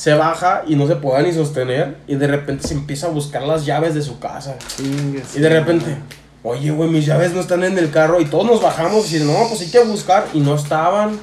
[0.00, 1.98] Se baja y no se puede ni sostener.
[2.06, 4.56] Y de repente se empieza a buscar las llaves de su casa.
[4.78, 5.94] Y de repente,
[6.42, 8.18] oye, güey, mis llaves no están en el carro.
[8.18, 10.26] Y todos nos bajamos y no, pues hay que buscar.
[10.32, 11.20] Y no estaban.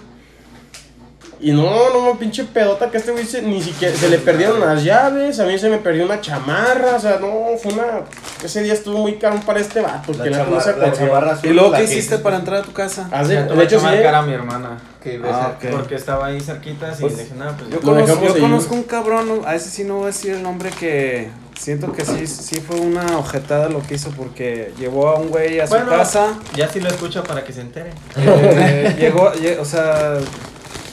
[1.39, 1.61] Y no,
[1.93, 5.39] no, no, pinche pedota que este güey se- ni siquiera se le perdieron las llaves.
[5.39, 6.95] A mí se me perdió una chamarra.
[6.95, 8.01] O sea, no, fue una.
[8.43, 10.13] Ese día estuvo muy caro para este vato.
[10.13, 11.05] La que la, no se chamarra- la acordó.
[11.05, 13.03] chamarra azul, ¿Y luego qué que hiciste para entrar a tu casa?
[13.27, 13.85] De, Ya de hecho, sí.
[13.85, 14.77] marcar a mi hermana.
[15.03, 15.53] Que Ah.
[15.71, 19.55] Porque estaba ahí cerquita y Pues, dije, nada, pues Yo, conozco, yo un cabrón, a
[19.55, 23.17] ese sí no voy a decir el nombre que siento que sí, sí fue una
[23.17, 25.91] ojetada lo que hizo porque llevó a un güey a su Bueno.
[25.91, 27.91] casa, ya sí lo escucho para que se entere.
[28.17, 30.15] eh, llegó, lle- o sea,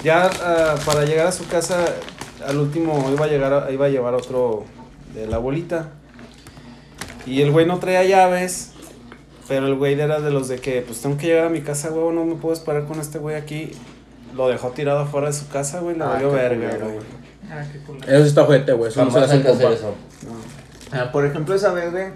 [0.05, 1.85] ya ah, para llegar a su casa,
[2.47, 4.65] al último iba a llegar, a- iba a llevar otro
[5.15, 5.89] de la abuelita
[7.27, 8.71] y el güey no traía llaves.
[9.47, 11.91] Pero el güey era de los de que, pues tengo que llegar a mi casa,
[11.91, 13.73] huevo, no me puedo esperar con este güey aquí.
[14.35, 16.97] Lo dejó tirado afuera de su casa, güey, le Ah, valió verga, güey.
[17.51, 18.01] Ah, qué culo.
[18.07, 18.91] Eso sí está ojete, güey.
[18.91, 19.71] Eso no se Jamás hace un compa.
[19.71, 19.95] eso.
[20.93, 22.07] Ah, por ejemplo, esa vez, güey,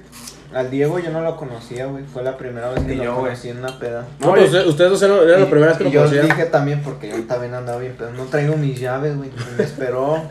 [0.55, 2.05] al Diego yo no lo conocía, güey.
[2.05, 3.27] Fue la primera vez que lo yo, güey.
[3.27, 4.07] conocí en una peda.
[4.21, 6.27] No, pero ustedes, dos eran, eran la Y- primera vez que lo yo conocían.
[6.27, 9.31] dije también porque yo también andaba bien, pero no traigo mis llaves, güey.
[9.57, 10.23] Me esperó.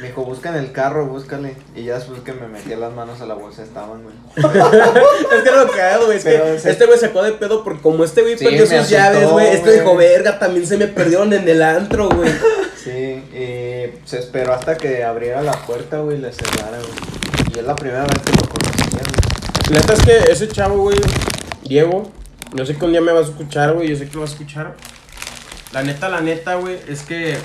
[0.00, 1.56] Me dijo, busca en el carro, búscale.
[1.74, 4.14] Y ya después que me metí las manos a la bolsa estaban, güey.
[4.36, 6.18] Es que lo cagado, güey.
[6.18, 8.74] Es que ese- este güey sacó de pedo porque como este güey Sí, perdió sus
[8.74, 9.46] asustó, llaves, güey.
[9.48, 12.30] Este dijo, verga, también se me perdieron en el antro, güey.
[12.76, 17.52] Sí, y se esperó hasta que abriera la puerta, güey, y le cerrara, güey.
[17.52, 18.75] Y es la primera vez que lo conocía, güey.
[19.70, 20.98] La neta es que ese chavo, güey,
[21.64, 22.08] Diego,
[22.54, 23.88] yo sé que un día me vas a escuchar, güey.
[23.88, 24.76] Yo sé que lo vas a escuchar.
[25.72, 27.36] La neta, la neta, güey, es que.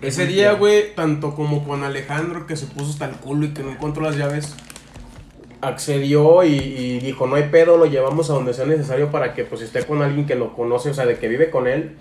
[0.00, 3.62] Ese día, güey, tanto como con Alejandro, que se puso hasta el culo y que
[3.62, 4.54] no encontró las llaves,
[5.60, 9.44] accedió y, y dijo, no hay pedo, lo llevamos a donde sea necesario para que
[9.44, 11.98] pues esté con alguien que lo conoce, o sea, de que vive con él.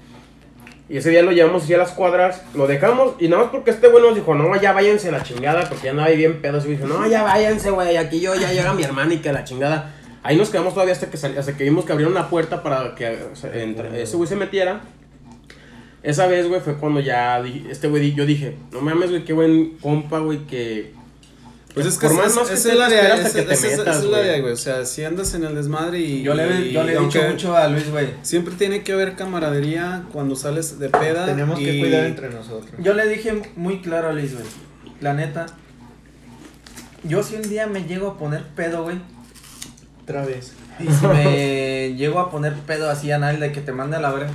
[0.89, 3.69] Y ese día lo llevamos así a las cuadras, lo dejamos y nada más porque
[3.69, 6.41] este güey nos dijo, no, ya váyanse a la chingada, porque ya andaba ahí bien
[6.41, 6.57] pedo.
[6.65, 9.43] Y dijo, no, ya váyanse, güey, aquí yo ya llega mi hermana y que la
[9.43, 9.93] chingada.
[10.23, 13.17] Ahí nos quedamos todavía hasta que, hasta que vimos que abrieron la puerta para que
[13.53, 14.81] entre- ese güey se metiera.
[16.01, 19.77] Esa vez, güey, fue cuando ya este güey, yo dije, no mames, güey, qué buen
[19.81, 20.93] compa, güey, que...
[21.73, 23.53] Pues es que por más es, más que es te el área, es, que te
[23.53, 24.53] es- metas, es el área, güey.
[24.53, 26.23] O sea, si andas en el desmadre y.
[26.23, 28.07] Yo le, y yo le he dicho mucho a Luis, güey.
[28.23, 31.25] Siempre tiene que haber camaradería cuando sales de peda.
[31.27, 32.71] Tenemos que cuidar entre nosotros.
[32.79, 34.45] Yo le dije muy claro a Luis, güey.
[34.99, 35.45] La neta.
[37.03, 38.97] Yo si un día me llego a poner pedo, güey.
[40.03, 40.53] Otra vez.
[40.79, 43.99] Y si me llego a poner pedo así a nadie de que te mande a
[43.99, 44.31] la verga.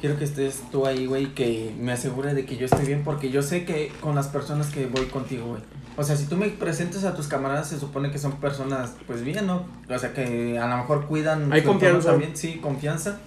[0.00, 3.30] Quiero que estés tú ahí, güey, que me asegure de que yo esté bien, porque
[3.30, 5.62] yo sé que con las personas que voy contigo, güey.
[5.96, 9.24] O sea, si tú me presentas a tus camaradas, se supone que son personas, pues
[9.24, 9.66] bien, ¿no?
[9.90, 11.52] O sea, que a lo mejor cuidan.
[11.52, 12.10] Hay confianza.
[12.10, 13.18] También, sí, confianza.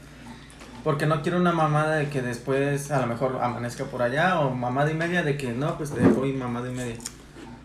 [0.86, 4.52] Porque no quiero una mamada de que después a lo mejor amanezca por allá, o
[4.52, 6.96] mamada y media de que no, pues te voy mamada y media.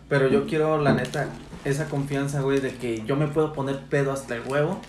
[0.09, 1.29] Pero yo quiero, la neta,
[1.63, 4.81] esa confianza, güey, de que yo me puedo poner pedo hasta el huevo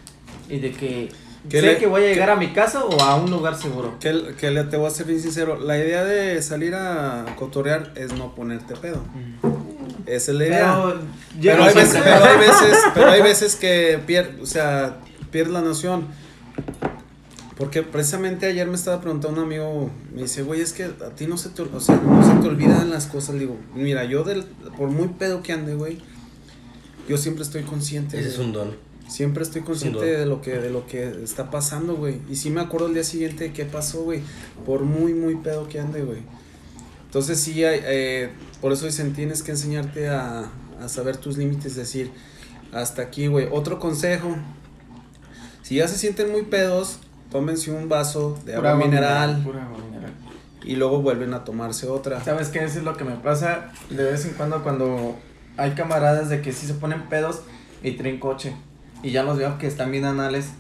[0.49, 3.17] y de que ¿Qué sé le- que voy a llegar a mi casa o a
[3.17, 3.97] un lugar seguro.
[4.01, 5.59] Que, que le, te voy a ser bien sincero.
[5.59, 9.01] La idea de salir a cotorrear es no ponerte pedo.
[10.07, 10.75] Esa es la idea.
[10.85, 11.01] Pero,
[11.43, 14.99] Pero hay, veces, pero hay veces, pero hay veces que pier, o sea,
[15.31, 16.07] pierdes la noción.
[17.57, 21.27] Porque precisamente ayer me estaba preguntando un amigo, me dice, güey, es que a ti
[21.27, 23.35] no se te, o sea, no se te olvidan las cosas.
[23.35, 24.45] Le digo, mira, yo del,
[24.77, 25.99] por muy pedo que ande, güey,
[27.09, 28.19] yo siempre estoy consciente.
[28.19, 28.47] Ese es güey.
[28.49, 28.77] un don.
[29.09, 32.21] Siempre estoy consciente de lo que de lo que está pasando, güey.
[32.31, 34.21] Y sí me acuerdo el día siguiente de qué pasó, güey.
[34.67, 36.21] Por muy, muy pedo que ande, güey.
[37.07, 38.29] Entonces sí, hay, eh,
[38.61, 40.51] por eso dicen, tienes que enseñarte a,
[40.81, 42.11] a saber tus límites, decir,
[42.73, 43.49] hasta aquí, güey.
[43.51, 44.37] Otro consejo,
[45.63, 46.99] si ya se sienten muy pedos,
[47.31, 50.13] tómense un vaso de Pura agua mineral Pura agua mineral.
[50.65, 52.23] y luego vuelven a tomarse otra.
[52.23, 52.63] ¿Sabes qué?
[52.63, 55.17] Eso es lo que me pasa de vez en cuando cuando
[55.57, 57.41] hay camaradas de que sí se ponen pedos
[57.83, 58.55] y traen coche.
[59.03, 60.51] Y ya los veo que están bien anales.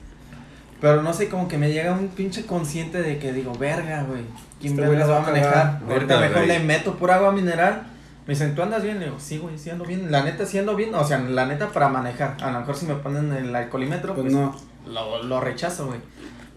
[0.80, 4.22] Pero no sé, como que me llega un pinche consciente de que digo, verga, güey.
[4.60, 5.80] ¿Quién Este verga la va a manejar?
[5.88, 7.82] Ahorita mejor le meto pura agua mineral.
[8.26, 8.98] Me dicen, ¿tú andas bien?
[9.00, 10.12] Le digo, sí, güey, sí ando bien.
[10.12, 10.94] La neta, sí ando bien.
[10.94, 12.36] O sea, la neta para manejar.
[12.40, 14.54] A lo mejor si me ponen el alcoholímetro, Pues pues, no.
[14.86, 15.98] lo, lo rechazo, güey.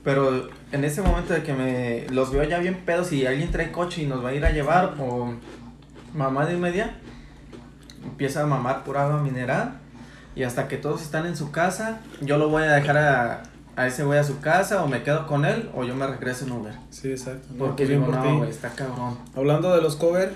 [0.04, 3.72] Pero en ese momento de que me los veo ya bien pedos y alguien trae
[3.72, 5.34] coche y nos va a ir a llevar o
[6.14, 6.96] mamá de media,
[8.04, 9.80] empieza a mamar pura agua mineral
[10.36, 13.44] y hasta que todos están en su casa, yo lo voy a dejar a,
[13.76, 16.46] a ese güey a su casa o me quedo con él o yo me regreso
[16.46, 16.74] en Uber.
[16.90, 17.48] Sí, exacto.
[17.52, 19.18] No, Porque pues bien digo, por no, güey, está cabrón.
[19.36, 20.34] Hablando de los cover,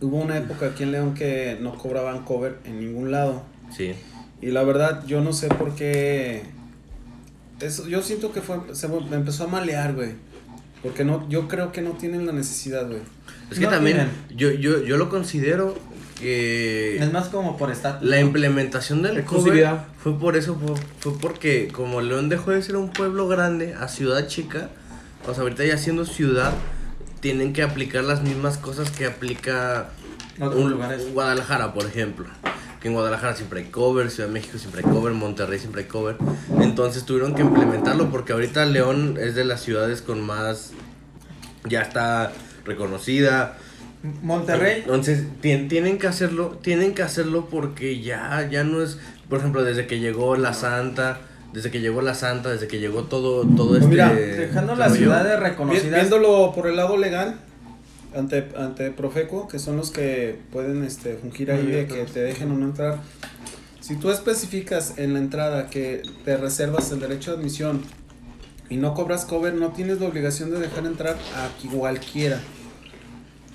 [0.00, 3.42] hubo una época aquí en León que no cobraban cover en ningún lado.
[3.74, 3.94] Sí.
[4.40, 6.44] Y la verdad, yo no sé por qué.
[7.60, 10.12] Eso, yo siento que fue, se me empezó a malear, güey.
[10.82, 13.00] Porque no, yo creo que no tienen la necesidad, güey.
[13.50, 14.12] Es que No también tienen.
[14.38, 15.74] yo, yo, yo lo considero
[16.18, 18.08] que Es más como por estatus.
[18.08, 22.76] la implementación del cover fue por eso, fue, fue porque como León dejó de ser
[22.76, 24.68] un pueblo grande a ciudad chica,
[25.26, 26.52] o sea, ahorita ya siendo ciudad,
[27.20, 29.90] tienen que aplicar las mismas cosas que aplica
[30.40, 31.12] Otros un- lugares.
[31.12, 32.26] Guadalajara, por ejemplo.
[32.80, 35.88] Que en Guadalajara siempre hay cover, Ciudad de México siempre hay cover, Monterrey siempre hay
[35.88, 36.16] cover.
[36.60, 40.70] Entonces tuvieron que implementarlo porque ahorita León es de las ciudades con más...
[41.68, 42.32] Ya está
[42.64, 43.58] reconocida.
[44.22, 44.80] Monterrey.
[44.80, 49.64] Entonces tien- tienen que hacerlo, tienen que hacerlo porque ya, ya no es, por ejemplo,
[49.64, 51.20] desde que llegó la Santa,
[51.52, 53.88] desde que llegó la Santa, desde que llegó todo, todo Pues este.
[53.88, 56.00] mira, Dejando las ciudades reconocidas.
[56.00, 57.40] Viéndolo por el lado legal,
[58.14, 62.50] ante, ante Profeco, que son los que pueden este, fungir ahí de que te dejen
[62.52, 62.98] o no entrar.
[63.80, 67.82] Si tú especificas en la entrada que te reservas el derecho de admisión
[68.68, 72.38] y no cobras cover, no tienes la obligación de dejar entrar a qui- cualquiera.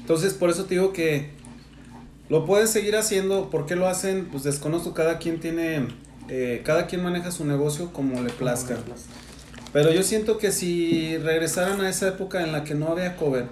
[0.04, 1.32] Entonces, por eso te digo que
[2.30, 3.50] lo puedes seguir haciendo.
[3.50, 4.28] ¿Por qué lo hacen?
[4.32, 4.94] Pues desconozco.
[4.94, 5.88] Cada quien tiene,
[6.30, 8.76] eh, cada quien maneja su negocio como le plazca.
[9.72, 13.46] Pero yo siento que si regresaran a esa época en la que no había cover,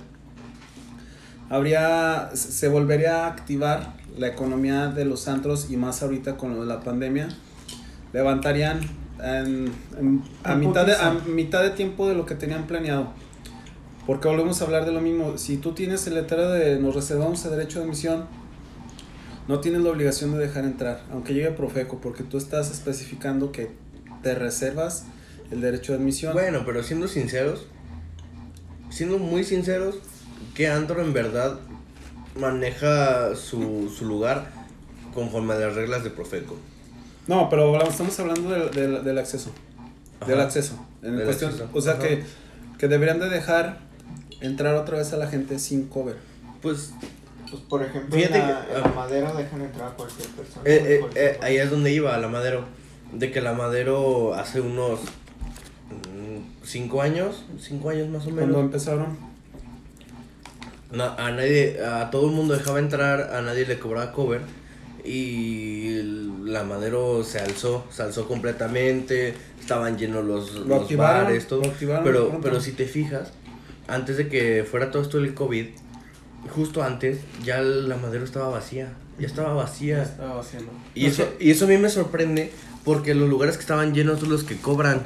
[1.49, 6.61] habría, se volvería a activar la economía de los antros y más ahorita con lo
[6.61, 7.29] de la pandemia.
[8.13, 8.81] Levantarían
[9.23, 13.13] en- en- a, mitad de, a mitad de tiempo de lo que tenían planeado.
[14.05, 15.37] Porque volvemos a hablar de lo mismo.
[15.37, 18.25] Si tú tienes el letrero de nos reservamos el derecho de admisión,
[19.47, 23.71] no tienes la obligación de dejar entrar, aunque llegue Profeco, porque tú estás especificando que
[24.23, 25.05] te reservas
[25.51, 26.33] el derecho de admisión.
[26.33, 27.65] Bueno, pero siendo sinceros,
[28.89, 29.95] siendo muy sinceros,
[30.55, 31.59] que Antro en verdad
[32.39, 34.49] maneja su, su lugar
[35.13, 36.57] conforme a las reglas de Profeco.
[37.27, 39.51] No, pero estamos hablando del, del, del acceso.
[40.25, 40.47] Del Ajá.
[40.47, 40.85] acceso.
[41.03, 41.69] En Del cuestión, acceso.
[41.73, 42.03] O sea Ajá.
[42.03, 42.23] que,
[42.77, 43.79] que deberían de dejar
[44.39, 46.15] entrar otra vez a la gente sin cover.
[46.61, 46.93] Pues
[47.49, 50.61] Pues por ejemplo, Fíjate en, la, que- en la madera dejan entrar a cualquier persona.
[50.65, 51.47] Eh, eh, cualquier eh, persona.
[51.47, 52.63] ahí es donde iba, a la Madero.
[53.13, 55.01] De que la Madero hace unos
[55.89, 58.61] mm, cinco años, cinco años más o Cuando menos.
[58.61, 59.17] empezaron.
[60.91, 64.41] na- a nadie, a todo el mundo dejaba entrar, a nadie le cobraba cover.
[65.03, 66.01] Y
[66.45, 71.61] la Madero se alzó, se alzó completamente, estaban llenos los, Lo los activaron, bares, todo.
[71.63, 72.41] lo activaron Pero, pronto.
[72.47, 73.31] pero si te fijas,
[73.87, 75.67] antes de que fuera todo esto del COVID,
[76.49, 78.93] justo antes, ya la Madero estaba vacía.
[79.19, 80.01] Ya estaba vacía.
[80.03, 80.71] Estaba haciendo.
[80.95, 82.51] Y eso, y eso a mí me sorprende
[82.83, 85.03] porque los lugares que estaban llenos son los que cobran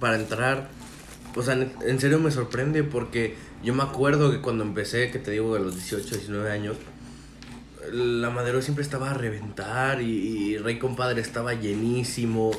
[0.00, 0.68] para entrar.
[1.36, 5.18] O sea, en, en serio me sorprende porque yo me acuerdo que cuando empecé, que
[5.18, 6.76] te digo de los 18, 19 años,
[7.92, 12.52] la Madero siempre estaba a reventar y, y Rey Compadre estaba llenísimo.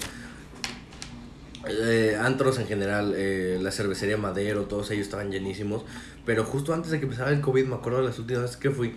[1.68, 5.84] Eh, antros en general, eh, la cervecería Madero, todos ellos estaban llenísimos.
[6.26, 8.72] Pero justo antes de que empezara el COVID, me acuerdo de las últimas veces que
[8.72, 8.95] fui,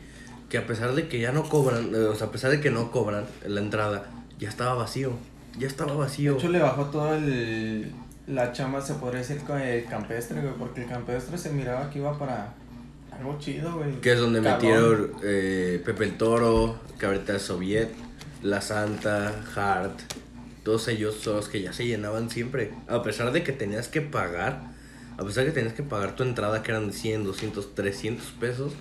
[0.49, 2.71] que a pesar de que ya no cobran, eh, o sea, a pesar de que
[2.71, 4.07] no cobran la entrada,
[4.39, 5.13] ya estaba vacío.
[5.59, 6.37] Ya estaba De vacío.
[6.37, 7.93] hecho, le bajó todo el.
[8.27, 10.53] La chamba, se podría decir, con el campestre, güey.
[10.59, 12.55] Porque el campestre se miraba que iba para
[13.11, 14.01] algo chido, güey.
[14.01, 17.89] Que es donde metieron eh, Pepe el Toro, es Soviet,
[18.43, 19.99] La Santa, Hart,
[20.69, 22.73] todos ellos son los que ya se llenaban siempre.
[22.89, 24.61] A pesar de que tenías que pagar,
[25.17, 28.27] a pesar de que tenías que pagar tu entrada que eran de 100, 200, 300
[28.33, 28.75] pesos,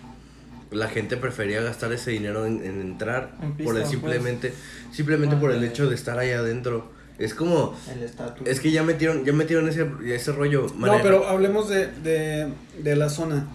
[0.70, 4.54] la gente prefería gastar ese dinero en, en entrar En por el pisto, simplemente,
[4.92, 6.92] simplemente por el hecho de estar ahí adentro.
[7.20, 8.46] Es como, El estatus.
[8.46, 10.68] es que ya metieron, ya metieron ese, ese rollo.
[10.78, 12.52] No, pero hablemos de, de,
[12.84, 13.48] de la zona.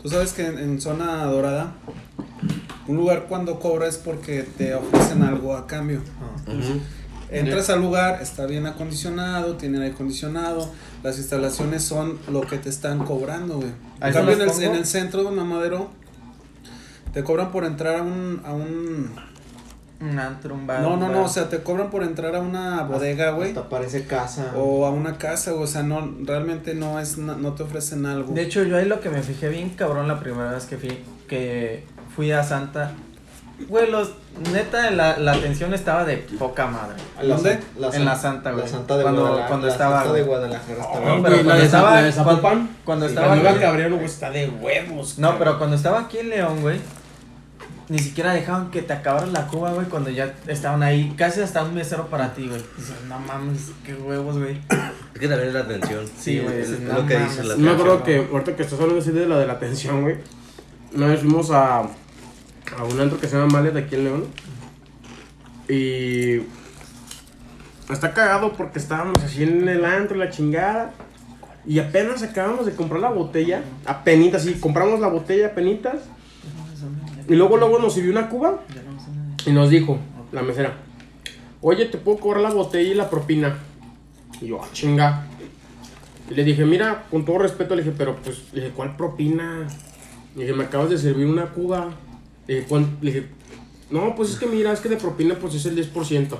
[0.00, 1.74] Tú sabes que en, en zona dorada,
[2.86, 6.00] un lugar cuando cobra es porque te ofrecen algo a cambio.
[7.32, 10.70] Entras al lugar, está bien acondicionado, tiene aire acondicionado,
[11.02, 13.70] las instalaciones son lo que te están cobrando, güey.
[14.00, 14.74] En cambio, en el, en pongo.
[14.74, 15.90] el centro de Mamadero,
[17.12, 18.42] te cobran por entrar a un...
[18.44, 19.10] A un
[20.00, 20.80] Un antro, un bar.
[20.82, 21.10] no, no, bar.
[21.12, 23.50] no, o sea, te cobran por entrar a una bodega, güey.
[23.50, 24.52] Hasta parece casa.
[24.56, 28.34] O a una casa, güey, o sea, no, realmente no es, no te ofrecen algo.
[28.34, 30.98] De hecho, yo ahí lo que me fijé bien cabrón la primera vez que fui,
[31.28, 32.92] que fui a Santa.
[33.68, 34.12] Güey, los,
[34.52, 36.96] neta, la, la atención estaba de poca madre.
[37.22, 37.60] La ¿Dónde?
[37.80, 38.64] San- En la Santa, güey.
[38.64, 39.48] La Santa de Cuando- Guadalajara.
[39.48, 40.22] cuando la estaba, Santa de.
[40.22, 41.16] Guadalajara estaba.
[41.16, 43.60] No, pero la cuando de estaba, la de Zapopan, cuando, cuando La estaba nueva aquí-
[43.60, 45.18] Cabrera, güey, está de huevos.
[45.18, 46.78] No, pero cuando estaba aquí en León, güey,
[47.88, 51.62] ni siquiera dejaban que te acabaran la cuba, güey, cuando ya estaban ahí, casi hasta
[51.62, 52.62] un mesero para ti, güey.
[52.78, 54.58] Dices, no mames, qué huevos, güey.
[55.14, 56.04] Es que también es la atención.
[56.18, 58.80] Sí, güey, Es, no lo que dice la No me acuerdo que, ahorita que estás
[58.80, 60.16] hablando así de la de la atención, güey.
[60.94, 61.82] Una vez fuimos a,
[62.76, 64.24] a un antro que se llama Malet aquí en León.
[65.68, 66.42] Y.
[67.92, 70.92] Está cagado porque estábamos así en el antro, la chingada.
[71.66, 73.62] Y apenas acabamos de comprar la botella.
[73.84, 75.96] Apenitas, sí, compramos la botella apenitas.
[77.28, 78.60] Y luego, luego nos sirvió una cuba.
[79.46, 79.98] Y nos dijo,
[80.32, 80.74] la mesera,
[81.60, 83.58] oye, ¿te puedo cobrar la botella y la propina?
[84.40, 85.26] Y yo, ah, chinga.
[86.30, 89.66] Y le dije, mira, con todo respeto, le dije, pero pues, le dije, ¿cuál propina?
[90.34, 91.90] Le dije, me acabas de servir una cuba.
[92.46, 93.26] Le dije, "¿cuán-?" Le dije,
[93.92, 96.38] no, pues es que mira, es que de propina pues es el 10%.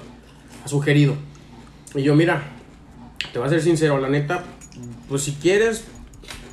[0.64, 1.14] Ha sugerido.
[1.94, 2.42] Y yo, mira,
[3.32, 4.42] te voy a ser sincero, la neta,
[5.08, 5.84] pues si quieres,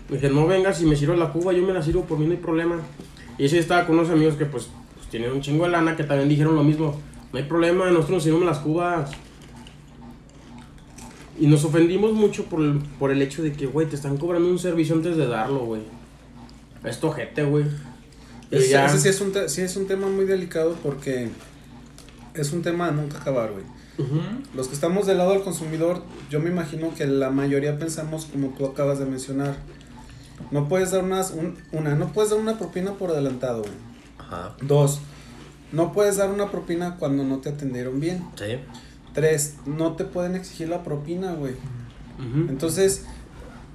[0.10, 2.26] le dije, no vengas y me sirvo la cuba, yo me la sirvo, por mí
[2.26, 2.80] no hay problema.
[3.38, 6.04] Y ese estaba con unos amigos que pues, pues, tienen un chingo de lana que
[6.04, 7.00] también dijeron lo mismo.
[7.32, 9.12] No hay problema, nosotros nos sirvemos las cubas.
[11.40, 14.50] Y nos ofendimos mucho por el, por el hecho de que, güey, te están cobrando
[14.50, 15.82] un servicio antes de darlo, güey.
[16.84, 17.64] Esto gente, güey.
[18.52, 21.30] Ese, ya- ese sí, es un te- sí es un tema muy delicado porque
[22.34, 23.64] es un tema de nunca acabar, güey.
[24.56, 28.48] Los que estamos del lado del consumidor, yo me imagino que la mayoría pensamos como
[28.50, 29.58] tú acabas de mencionar.
[30.52, 33.74] No puedes dar unas, un- una, no puedes dar una propina por adelantado, güey.
[34.18, 34.56] Ajá.
[34.62, 35.00] Dos,
[35.74, 38.24] no puedes dar una propina cuando no te atendieron bien.
[38.36, 38.56] Sí.
[39.14, 41.56] Tres, no te pueden exigir la propina, güey.
[42.50, 43.04] Entonces,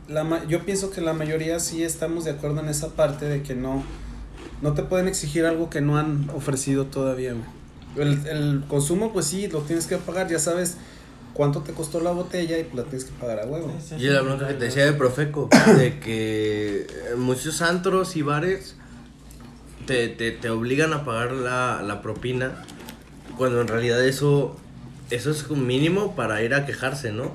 [0.08, 3.54] la yo pienso que la mayoría sí estamos de acuerdo en esa parte de que
[3.54, 3.82] no,
[4.64, 8.08] no te pueden exigir algo que no han ofrecido todavía, güey.
[8.08, 10.78] El, el consumo, pues sí, lo tienes que pagar, ya sabes
[11.34, 13.70] cuánto te costó la botella y pues la tienes que pagar a huevo.
[13.98, 16.86] Y la bronca que te decía de Profeco, de que
[17.18, 18.76] muchos antros y bares
[19.86, 22.64] te, te, te obligan a pagar la, la propina,
[23.36, 24.56] cuando en realidad eso,
[25.10, 27.32] eso es un mínimo para ir a quejarse, ¿no?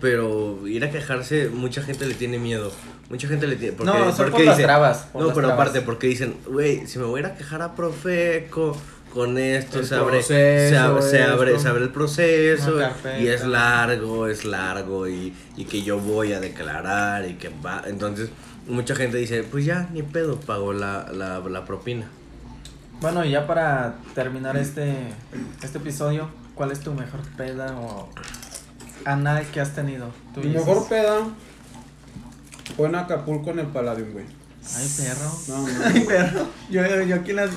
[0.00, 2.70] Pero ir a quejarse, mucha gente le tiene miedo.
[3.08, 3.72] Mucha gente le tiene.
[3.76, 5.62] Porque, No, son porque por las dicen- trabas, por no, las pero trabas.
[5.68, 8.76] aparte, porque dicen, güey, si me voy a ir a quejar a Profeco,
[9.14, 11.62] con esto El se abre, se abre, se abre, esto.
[11.62, 12.78] se abre el proceso
[13.18, 17.82] y es largo, es largo y, y que yo voy a declarar y que va.
[17.86, 18.28] Entonces,
[18.68, 22.06] mucha gente dice, pues ya, ni pedo, pago la, la, la propina.
[23.00, 24.94] Bueno, y ya para terminar este,
[25.62, 28.10] este episodio, ¿cuál es tu mejor peda o
[29.06, 30.10] anal que has tenido?
[30.34, 31.18] Tú Mi dices, mejor peda
[32.76, 34.24] fue en Acapulco en el Palladium, güey.
[34.76, 35.30] Ay, perro.
[35.48, 35.84] No, no.
[35.86, 36.40] Ay, perro.
[36.68, 37.50] Yo, yo aquí en las.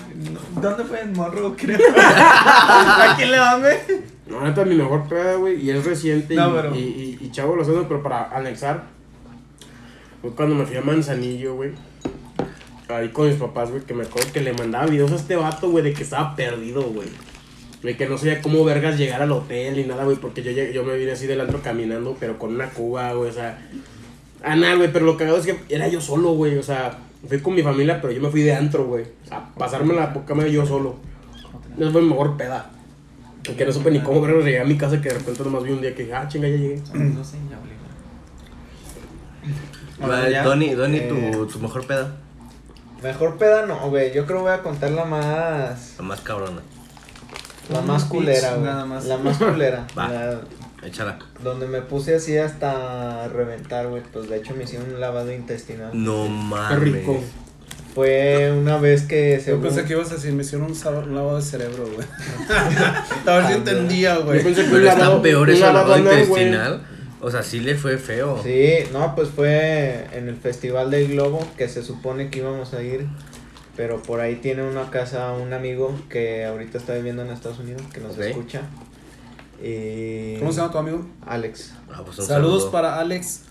[0.62, 1.02] ¿Dónde fue?
[1.02, 1.80] En Morro, creo.
[3.10, 3.78] aquí en León, güey.
[4.28, 7.32] No, neta, mi mejor peda, güey, y es reciente No, y, pero- y, y, y
[7.32, 8.84] chavo lo sé, pero para anexar,
[10.22, 11.72] fue cuando me fui a Manzanillo, güey,
[12.90, 15.72] ahí con mis papás, güey, que me acuerdo que le mandaba videos a este vato,
[15.72, 17.10] güey, de que estaba perdido, güey.
[17.84, 20.74] De que no sabía cómo vergas llegar al hotel ni nada, güey, porque yo, llegué-
[20.74, 23.58] yo me vine así del antro caminando, pero con una cuba, güey, o sea...
[24.44, 27.40] Ah, nada, güey, pero lo cagado es que era yo solo, güey, o sea, fui
[27.40, 29.04] con mi familia, pero yo me fui de antro, güey.
[29.26, 30.96] O sea, pasarme la poca yo solo.
[31.78, 32.70] Esa fue mi mejor peda.
[33.58, 35.72] Que no supe ni cómo vergas llegué a mi casa, que de repente nomás vi
[35.72, 36.76] un día que dije, ah, chinga, ya llegué.
[36.94, 37.74] No sé, ya hablé,
[40.00, 40.10] güey.
[40.10, 40.44] Vale, ya.
[40.44, 42.16] Donny, Donny, Eh, tu, tu mejor peda.
[43.04, 44.14] Mejor peda no, güey.
[44.14, 45.96] Yo creo voy a contar la más.
[45.98, 46.62] La más cabrona.
[47.72, 48.64] La más culera, güey.
[48.66, 49.06] nada más.
[49.06, 49.86] La más culera.
[49.98, 50.10] Va.
[50.10, 50.42] La-
[50.82, 51.20] Échala.
[51.44, 54.02] donde me puse así hasta reventar, güey.
[54.14, 55.92] Pues de hecho me hicieron un lavado intestinal.
[55.94, 56.80] No Qué mames.
[56.80, 57.20] rico.
[57.94, 61.36] Fue una vez que se Yo pensé que ibas a decir, me hicieron un, lavado
[61.38, 62.08] de cerebro, güey.
[63.26, 64.44] a ver si entendía, Yo güey.
[64.44, 66.82] pensé que Pero lavado- peor eso al lavado intestinal.
[67.22, 68.40] O sea, sí le fue feo.
[68.42, 72.82] Sí, no, pues fue en el Festival del Globo que se supone que íbamos a
[72.82, 73.08] ir.
[73.80, 77.82] Pero por ahí tiene una casa un amigo que ahorita está viviendo en Estados Unidos,
[77.94, 78.64] que nos escucha.
[79.64, 80.36] Y...
[80.40, 81.06] ¿Cómo se llama tu amigo?
[81.26, 81.76] Alex.
[81.90, 82.72] Ah, pues Saludos saludo.
[82.72, 83.44] para Alex.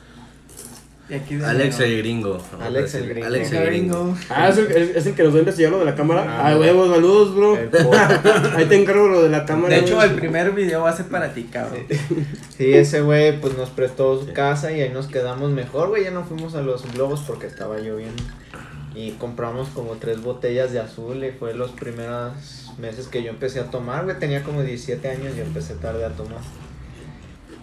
[1.09, 2.39] Y aquí de Alex el gringo.
[2.61, 3.27] Alex el gringo.
[3.27, 4.15] Alex el gringo.
[4.29, 6.27] Ah, ¿es el, es, es el que nos va a investigar lo de la cámara.
[6.29, 7.55] Ah, Ah, huevos, saludos, bro.
[8.55, 9.77] Ahí te encargo lo de la cámara.
[9.77, 11.87] De hecho, el primer video va a ser para ti, cabrón.
[12.55, 16.05] Sí, ese güey pues nos prestó su casa y ahí nos quedamos mejor, güey.
[16.05, 18.23] Ya no fuimos a los globos porque estaba lloviendo.
[18.99, 22.33] Y compramos como tres botellas de azul y fue los primeros
[22.79, 24.19] meses que yo empecé a tomar, güey.
[24.19, 26.41] Tenía como 17 años y empecé tarde a tomar.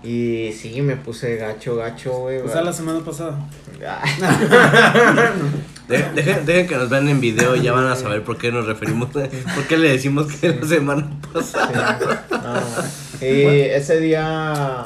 [0.02, 2.38] Y sí, me puse gacho, gacho, güey.
[2.38, 3.38] O sea, la semana pasada.
[5.90, 8.52] De- dejen, dejen que nos vean en video y ya van a saber por qué
[8.52, 12.00] nos referimos, por qué le decimos que la semana pasada.
[13.20, 13.26] Sí.
[13.26, 14.86] Y ese día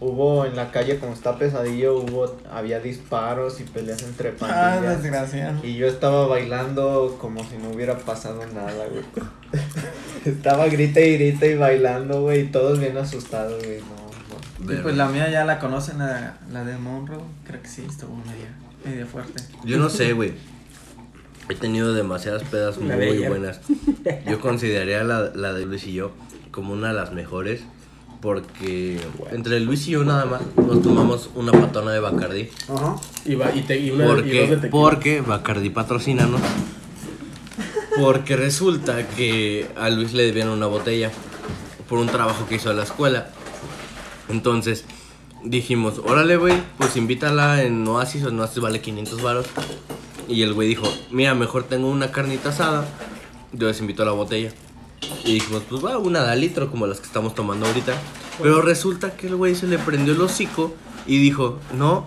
[0.00, 4.34] hubo en la calle, como está pesadillo, hubo, había disparos y peleas entre Ah,
[4.78, 5.02] pandillas.
[5.02, 5.60] desgraciado.
[5.64, 9.04] Y yo estaba bailando como si no hubiera pasado nada, güey.
[10.24, 13.78] estaba grita y grita y bailando, güey, y todos bien asustados, güey.
[13.80, 14.72] No, no.
[14.72, 17.20] Y pues la mía ya la conocen, la, la de Monroe.
[17.46, 19.42] Creo que sí, estuvo media, media fuerte.
[19.64, 20.32] Yo no sé, güey.
[21.48, 23.60] He tenido demasiadas pedas muy buenas.
[24.28, 26.12] Yo consideraría la, la de Luis y yo
[26.52, 27.62] como una de las mejores.
[28.20, 29.00] Porque
[29.30, 32.50] entre Luis y yo nada más nos tomamos una patona de Bacardi.
[32.68, 32.96] Ajá.
[33.24, 34.70] Y, va, y, te, y, una, y ¿Por dos de tequila.
[34.70, 36.40] Porque Bacardi patrocínanos.
[37.98, 41.10] Porque resulta que a Luis le debían una botella
[41.88, 43.30] por un trabajo que hizo a la escuela.
[44.28, 44.84] Entonces
[45.42, 49.46] dijimos, órale, güey, pues invítala en Oasis, o en Oasis vale 500 varos.
[50.28, 52.86] Y el güey dijo, mira, mejor tengo una carnita asada,
[53.52, 54.52] yo les invito a la botella.
[55.24, 57.94] Y dijimos, pues va, una de litro como las que estamos tomando ahorita.
[58.42, 60.74] Pero resulta que el güey se le prendió el hocico
[61.06, 62.06] y dijo, no,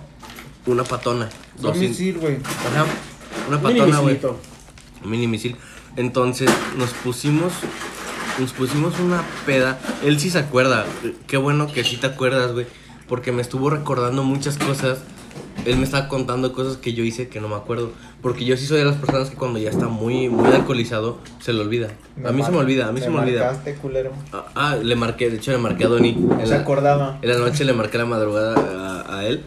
[0.66, 1.30] una patona.
[1.56, 2.38] Dos 200 misil, güey.
[2.38, 2.86] Ajá,
[3.48, 4.20] una patona, güey.
[5.04, 5.56] Un mini misil.
[5.96, 7.54] Entonces nos pusimos.
[8.40, 9.80] Nos pusimos una peda.
[10.04, 10.86] Él sí se acuerda.
[11.28, 12.66] Qué bueno que sí te acuerdas, güey.
[13.08, 15.00] Porque me estuvo recordando muchas cosas.
[15.66, 17.92] Él me estaba contando cosas que yo hice que no me acuerdo.
[18.22, 21.52] Porque yo sí soy de las personas que cuando ya está muy, muy alcoholizado, se
[21.54, 21.90] le olvida.
[22.26, 23.46] A mí se me olvida, a mí se me olvida.
[23.46, 24.12] marcaste, culero.
[24.32, 26.14] Ah, Ah, le marqué, de hecho le marqué a Donny.
[26.14, 27.18] No se la- acordaba.
[27.22, 28.56] en la noche le marqué la madrugada
[29.08, 29.44] a, a él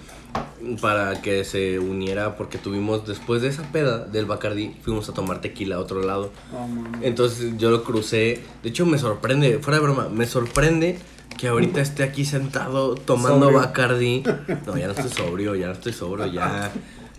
[0.81, 5.41] para que se uniera porque tuvimos después de esa peda del Bacardi fuimos a tomar
[5.41, 6.31] tequila a otro lado.
[6.53, 6.67] Oh.
[7.03, 8.43] Entonces yo lo crucé.
[8.63, 10.99] De hecho me sorprende, fuera de broma, me sorprende
[11.37, 13.61] que ahorita esté aquí sentado tomando Sobrio.
[13.61, 14.23] Bacardi.
[14.67, 16.73] No, ya no estoy sobrio, ya no estoy sobrio, ya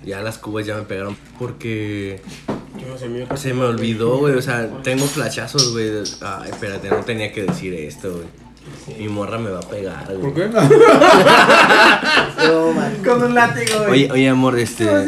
[0.05, 2.21] ya las cubas ya me pegaron porque
[2.87, 2.97] no
[3.37, 5.89] se me olvidó, güey, o sea, tengo flashazos, güey.
[6.21, 8.25] Ay, espérate, no tenía que decir esto, güey.
[8.99, 10.21] Mi morra me va a pegar, güey.
[10.21, 10.49] ¿Por qué?
[13.05, 14.03] Con un látigo, güey.
[14.03, 14.85] Oye, oye, amor, este.
[14.85, 14.99] No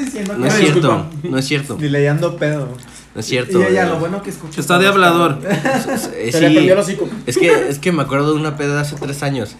[0.45, 1.77] es cierto, no es cierto,
[2.09, 2.69] ando pedo.
[3.15, 3.59] No es cierto.
[3.59, 3.93] Y ella, güey.
[3.95, 4.61] lo bueno que escucha.
[4.61, 5.39] Está de hablador.
[6.15, 7.09] Eh, Se le sí, prendió el hocico.
[7.25, 9.55] es que, es que me acuerdo de una peda de hace tres años.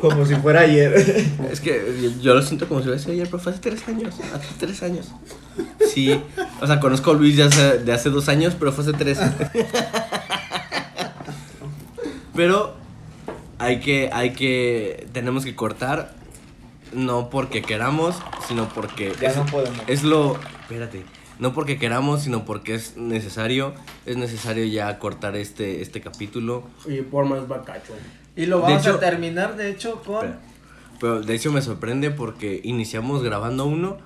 [0.00, 0.92] Como si fuera ayer.
[1.50, 3.86] Es que yo, yo lo siento como si hubiese sido ayer, pero fue hace tres
[3.88, 4.14] años.
[4.34, 5.12] Hace tres años.
[5.92, 6.20] Sí,
[6.60, 9.18] o sea, conozco a Luis de hace, de hace dos años, pero fue hace tres.
[12.34, 12.74] Pero
[13.58, 16.14] hay que, hay que, tenemos que cortar,
[16.92, 18.16] no porque queramos,
[18.48, 19.78] sino porque Ya es, no podemos.
[19.86, 21.04] es lo, espérate,
[21.38, 23.74] no porque queramos, sino porque es necesario,
[24.06, 26.64] es necesario ya cortar este, este capítulo.
[26.86, 27.92] Y por más bacacho.
[28.36, 30.16] Y lo vamos hecho- a terminar, de hecho, con.
[30.26, 30.40] Espera.
[31.00, 33.98] Pero de hecho me sorprende porque iniciamos grabando uno,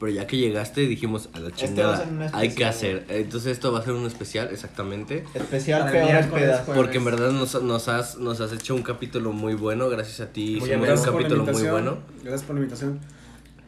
[0.00, 3.04] pero ya que llegaste dijimos a la Este chingada, ser un hay que especial, hacer.
[3.08, 5.24] Entonces esto va a ser un especial, exactamente.
[5.34, 6.60] Especial pues.
[6.74, 10.32] Porque en verdad nos, nos, has, nos has hecho un capítulo muy bueno, gracias a
[10.32, 10.56] ti.
[10.58, 11.00] Muy hicimos ameno.
[11.00, 11.98] un capítulo muy bueno.
[12.22, 13.00] Gracias por la invitación.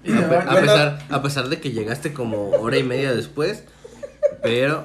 [0.04, 3.64] A, pe- pesar, a pesar de que llegaste como hora y media después,
[4.42, 4.84] pero,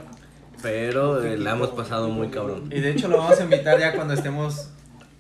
[0.62, 2.70] pero eh, la hemos pasado muy cabrón.
[2.72, 4.70] Y de hecho lo vamos a invitar ya cuando estemos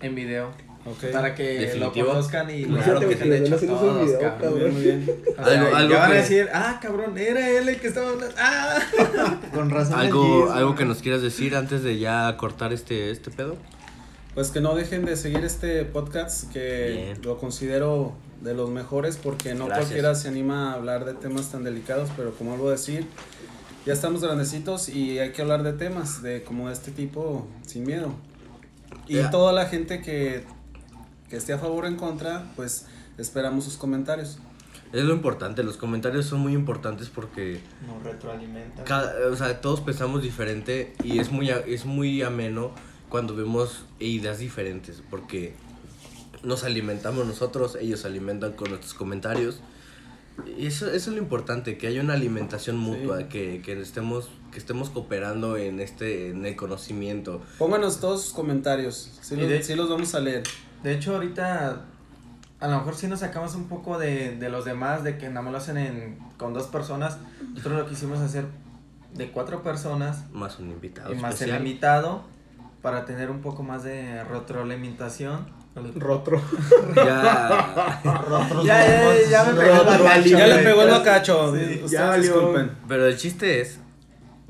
[0.01, 0.49] en video.
[0.85, 1.11] Ok.
[1.11, 2.05] Para que Definitivo.
[2.07, 4.51] lo conozcan y claro que que te han hecho todos, video, cabrón.
[4.51, 5.15] Muy bien, muy bien.
[5.37, 7.87] O sea, Algo- algo ya van a que- decir, ah, cabrón, era él el que
[7.87, 8.33] estaba hablando.
[8.39, 8.79] Ah.
[9.53, 9.99] Con razón.
[9.99, 13.57] ¿Algo, Gis, que nos quieras decir antes de ya cortar este, este pedo?
[14.33, 17.21] Pues que no dejen de seguir este podcast que Bien.
[17.23, 19.87] lo considero de los mejores porque no Gracias.
[19.87, 23.05] cualquiera se anima a hablar de temas tan delicados, pero como vuelvo a decir,
[23.85, 27.85] ya estamos grandecitos y hay que hablar de temas de como de este tipo sin
[27.85, 28.13] miedo.
[29.07, 29.31] Y Ya.
[29.31, 30.43] toda la gente que,
[31.29, 32.85] que esté a favor o en contra, pues
[33.17, 34.39] esperamos sus comentarios.
[34.93, 38.83] Es lo importante, los comentarios son muy importantes porque Nos retroalimenta.
[38.85, 42.71] cada, o sea, todos pensamos diferente y es muy, es muy ameno
[43.09, 45.55] cuando vemos ideas diferentes porque
[46.47, 49.59] nos alimentamos nosotros, ellos se alimentan con nuestros comentarios.
[50.57, 53.23] Y eso, eso es lo importante, que haya una alimentación mutua, Sí.
[53.25, 57.41] que, que estemos, que estemos cooperando en este, en el conocimiento.
[57.57, 59.11] Pónganos todos sus comentarios.
[59.21, 60.43] Sí los, de- sí los vamos a leer.
[60.83, 61.81] De hecho, ahorita
[62.59, 65.41] a lo mejor sí nos sacamos un poco de, de los demás, de que nada
[65.41, 67.17] más lo hacen en, con dos personas.
[67.55, 68.45] Nosotros lo quisimos hacer
[69.15, 72.23] de cuatro personas Más un invitado y más el invitado
[72.83, 75.56] para tener un poco más de retroalimentación.
[75.95, 76.41] Rotro.
[76.95, 81.55] Ya, Nosotros Ya, ya, ya me pegó el bacacho, Ya le pegó el bacacho.
[81.55, 82.23] Sí, ya valió.
[82.33, 82.71] disculpen.
[82.87, 83.79] Pero el chiste es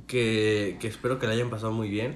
[0.08, 2.16] que, que espero que la hayan pasado muy bien.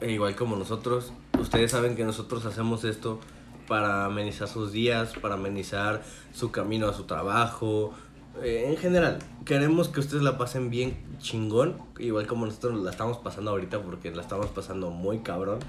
[0.00, 3.20] E igual como nosotros, ustedes saben que nosotros hacemos esto
[3.68, 6.02] para amenizar sus días, para amenizar
[6.32, 7.94] su camino a su trabajo.
[8.42, 13.18] eh, en general, queremos que ustedes la pasen bien chingón, igual como nosotros la estamos
[13.18, 15.60] pasando ahorita porque la estamos pasando muy cabrón.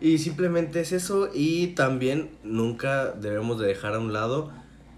[0.00, 4.50] Y simplemente es eso y también nunca debemos de dejar a un lado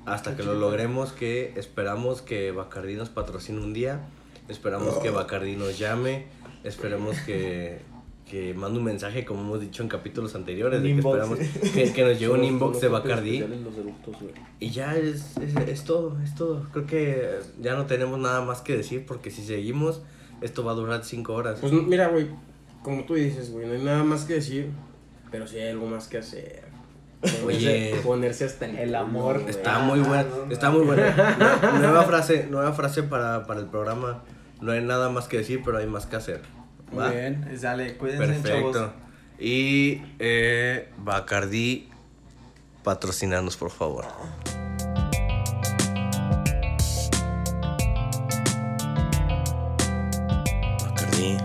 [0.05, 4.00] hasta que lo logremos que esperamos que Bacardi nos patrocine un día,
[4.48, 6.26] esperamos que Bacardi nos llame,
[6.64, 7.80] esperemos que,
[8.28, 12.05] que mande un mensaje como hemos dicho en capítulos anteriores, de que, esperamos que, que
[12.05, 13.44] nos llegue un inbox de Bacardi
[14.61, 16.66] y ya es, es, es todo, es todo.
[16.72, 20.03] Creo que ya no tenemos nada más que decir porque si seguimos
[20.40, 21.59] esto va a durar cinco horas.
[21.61, 22.28] Pues mira, güey,
[22.82, 24.70] como tú dices, güey, no hay nada más que decir,
[25.33, 26.62] pero sí hay algo más que hacer.
[27.45, 27.95] Oye.
[28.05, 29.43] Ponerse, hasta el, amor.
[29.49, 30.53] Está Ah, muy buena, no, no.
[30.53, 31.14] está muy buena.
[31.39, 34.22] Nue- Nueva frase, nueva frase para, para el programa.
[34.61, 36.43] No hay nada más que decir, pero hay más que hacer.
[36.97, 37.09] ¿Va?
[37.09, 37.59] Muy bien.
[37.59, 38.76] Sale, cuídense, chavos.
[38.76, 38.93] Perfecto.
[39.39, 41.89] Y eh, Bacardi,
[42.85, 44.05] patrocinarnos, por favor.
[50.80, 51.37] Bacardi.